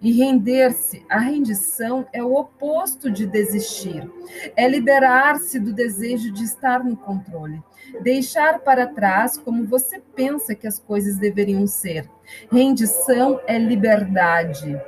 e 0.00 0.12
render-se, 0.12 1.04
a 1.08 1.18
rendição 1.18 2.06
é 2.12 2.22
o 2.22 2.34
oposto 2.34 3.10
de 3.10 3.26
desistir. 3.26 4.08
É 4.54 4.68
liberar-se 4.68 5.58
do 5.58 5.72
desejo 5.72 6.32
de 6.32 6.44
estar 6.44 6.84
no 6.84 6.96
controle. 6.96 7.62
Deixar 8.02 8.60
para 8.60 8.86
trás 8.86 9.38
como 9.38 9.66
você 9.66 10.00
pensa 10.14 10.54
que 10.54 10.66
as 10.66 10.78
coisas 10.78 11.16
deveriam 11.16 11.66
ser. 11.66 12.08
Rendição 12.50 13.40
é 13.46 13.58
liberdade. 13.58 14.80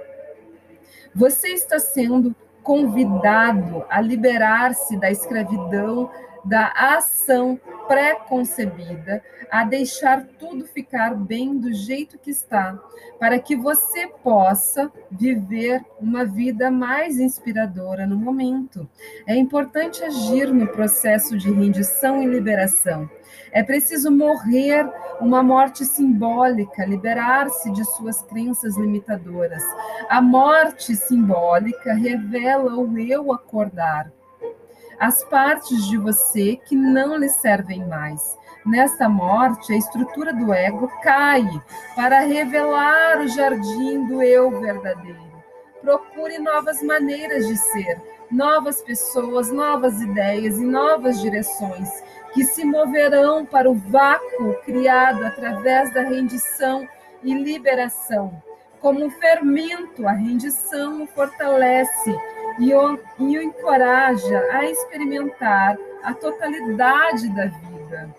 Você 1.15 1.49
está 1.49 1.79
sendo 1.79 2.35
convidado 2.63 3.85
a 3.89 4.01
liberar-se 4.01 4.97
da 4.99 5.11
escravidão 5.11 6.11
da 6.45 6.73
ação 6.75 7.61
pré-concebida 7.87 9.23
a 9.51 9.65
deixar 9.65 10.27
tudo 10.39 10.67
ficar 10.67 11.15
bem 11.15 11.57
do 11.57 11.73
jeito 11.73 12.19
que 12.19 12.31
está, 12.31 12.79
para 13.19 13.39
que 13.39 13.57
você 13.57 14.07
possa 14.23 14.93
viver 15.11 15.85
uma 16.01 16.25
vida 16.25 16.71
mais 16.71 17.19
inspiradora 17.19 18.07
no 18.07 18.17
momento. 18.17 18.89
É 19.27 19.35
importante 19.35 20.05
agir 20.05 20.53
no 20.53 20.67
processo 20.67 21.37
de 21.37 21.51
rendição 21.51 22.23
e 22.23 22.27
liberação. 22.27 23.09
É 23.51 23.63
preciso 23.63 24.11
morrer 24.11 24.87
uma 25.21 25.43
morte 25.43 25.85
simbólica, 25.85 26.85
liberar-se 26.85 27.71
de 27.73 27.85
suas 27.85 28.23
crenças 28.23 28.77
limitadoras. 28.77 29.63
A 30.09 30.21
morte 30.21 30.95
simbólica 30.95 31.95
revela 31.95 32.77
o 32.77 32.99
eu 32.99 33.33
acordar 33.33 34.13
as 34.99 35.25
partes 35.25 35.87
de 35.87 35.97
você 35.97 36.57
que 36.57 36.75
não 36.75 37.17
lhe 37.17 37.29
servem 37.29 37.87
mais. 37.87 38.37
Nesta 38.67 39.09
morte, 39.09 39.73
a 39.73 39.77
estrutura 39.77 40.33
do 40.33 40.53
ego 40.53 40.91
cai 41.03 41.45
para 41.95 42.21
revelar 42.21 43.21
o 43.21 43.29
jardim 43.29 44.07
do 44.07 44.23
eu 44.23 44.61
verdadeiro. 44.61 45.29
Procure 45.81 46.39
novas 46.39 46.83
maneiras 46.83 47.47
de 47.47 47.57
ser, 47.57 48.03
novas 48.31 48.83
pessoas, 48.83 49.51
novas 49.51 50.01
ideias 50.01 50.59
e 50.59 50.65
novas 50.65 51.21
direções 51.21 51.89
que 52.35 52.45
se 52.45 52.65
moverão 52.65 53.47
para 53.47 53.71
o 53.71 53.75
vácuo 53.75 54.55
criado 54.65 55.25
através 55.25 55.95
da 55.95 56.03
rendição 56.03 56.87
e 57.23 57.33
liberação. 57.33 58.43
Como 58.81 59.11
fermento, 59.11 60.07
a 60.07 60.13
rendição 60.13 61.03
o 61.03 61.07
fortalece 61.07 62.15
e 62.59 62.75
o, 62.75 62.99
e 63.19 63.39
o 63.39 63.43
encoraja 63.43 64.41
a 64.53 64.65
experimentar 64.65 65.77
a 66.03 66.15
totalidade 66.15 67.29
da 67.31 67.47
vida. 67.47 68.15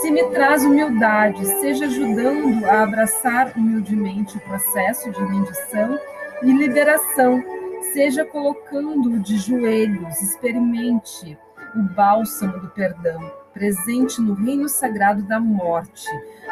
Se 0.00 0.10
me 0.10 0.24
traz 0.30 0.64
humildade, 0.64 1.44
seja 1.60 1.86
ajudando 1.86 2.64
a 2.66 2.82
abraçar 2.82 3.52
humildemente 3.56 4.36
o 4.36 4.40
processo 4.40 5.10
de 5.10 5.24
rendição 5.24 5.98
e 6.42 6.52
liberação, 6.52 7.42
seja 7.92 8.24
colocando-o 8.24 9.20
de 9.20 9.36
joelhos, 9.38 10.20
experimente 10.20 11.38
o 11.76 11.82
bálsamo 11.94 12.58
do 12.58 12.68
perdão, 12.70 13.43
presente 13.54 14.20
no 14.20 14.34
reino 14.34 14.68
sagrado 14.68 15.22
da 15.22 15.40
morte. 15.40 16.04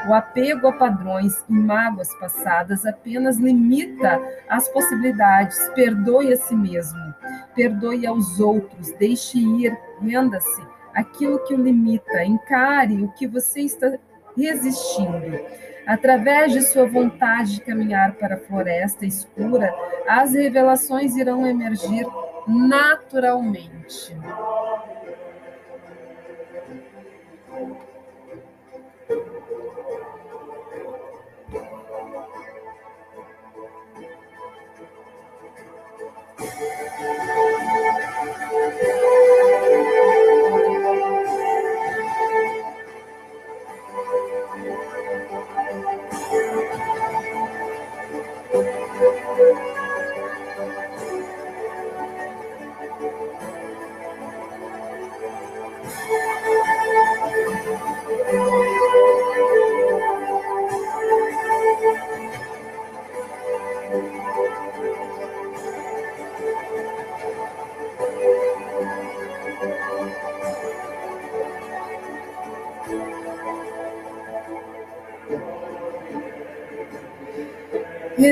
O 0.08 0.14
apego 0.14 0.68
a 0.68 0.72
padrões 0.72 1.44
e 1.48 1.52
mágoas 1.52 2.08
passadas 2.18 2.86
apenas 2.86 3.36
limita 3.36 4.22
as 4.48 4.68
possibilidades. 4.68 5.58
Perdoe 5.74 6.32
a 6.32 6.36
si 6.36 6.54
mesmo, 6.54 7.14
perdoe 7.54 8.06
aos 8.06 8.40
outros, 8.40 8.92
deixe 8.92 9.38
ir, 9.38 9.76
renda-se 10.00 10.62
aquilo 10.94 11.38
que 11.44 11.54
o 11.54 11.62
limita, 11.62 12.24
encare 12.24 13.02
o 13.02 13.08
que 13.12 13.26
você 13.26 13.62
está 13.62 13.98
resistindo. 14.36 15.40
Através 15.86 16.52
de 16.52 16.62
sua 16.62 16.86
vontade 16.86 17.54
de 17.54 17.60
caminhar 17.60 18.12
para 18.12 18.36
a 18.36 18.38
floresta 18.38 19.04
escura, 19.04 19.74
as 20.08 20.32
revelações 20.32 21.16
irão 21.16 21.46
emergir 21.46 22.06
naturalmente. 22.46 24.16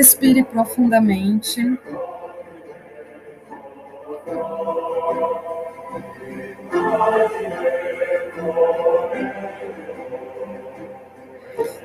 Respire 0.01 0.43
profundamente. 0.43 1.61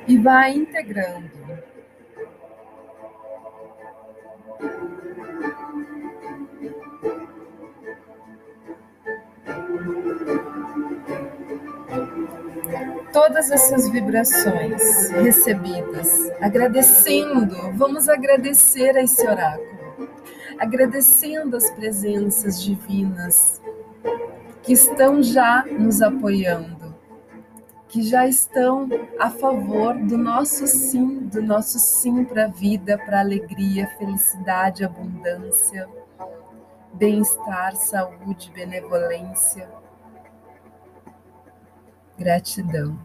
E 0.07 0.17
vai 0.17 0.55
integrando. 0.55 1.29
Todas 13.17 13.49
essas 13.49 13.89
vibrações 13.89 15.09
recebidas, 15.09 16.29
agradecendo, 16.39 17.71
vamos 17.73 18.07
agradecer 18.07 18.95
a 18.95 19.01
esse 19.01 19.27
oráculo, 19.27 20.07
agradecendo 20.59 21.57
as 21.57 21.67
presenças 21.71 22.61
divinas 22.61 23.59
que 24.61 24.71
estão 24.71 25.23
já 25.23 25.65
nos 25.65 25.99
apoiando, 25.99 26.95
que 27.87 28.03
já 28.03 28.27
estão 28.27 28.87
a 29.19 29.31
favor 29.31 29.95
do 29.95 30.15
nosso 30.15 30.67
sim, 30.67 31.21
do 31.21 31.41
nosso 31.41 31.79
sim 31.79 32.23
para 32.23 32.45
a 32.45 32.49
vida, 32.49 32.99
para 32.99 33.21
alegria, 33.21 33.87
felicidade, 33.97 34.85
abundância, 34.85 35.89
bem-estar, 36.93 37.75
saúde, 37.77 38.51
benevolência. 38.53 39.67
Gratidão. 42.17 42.99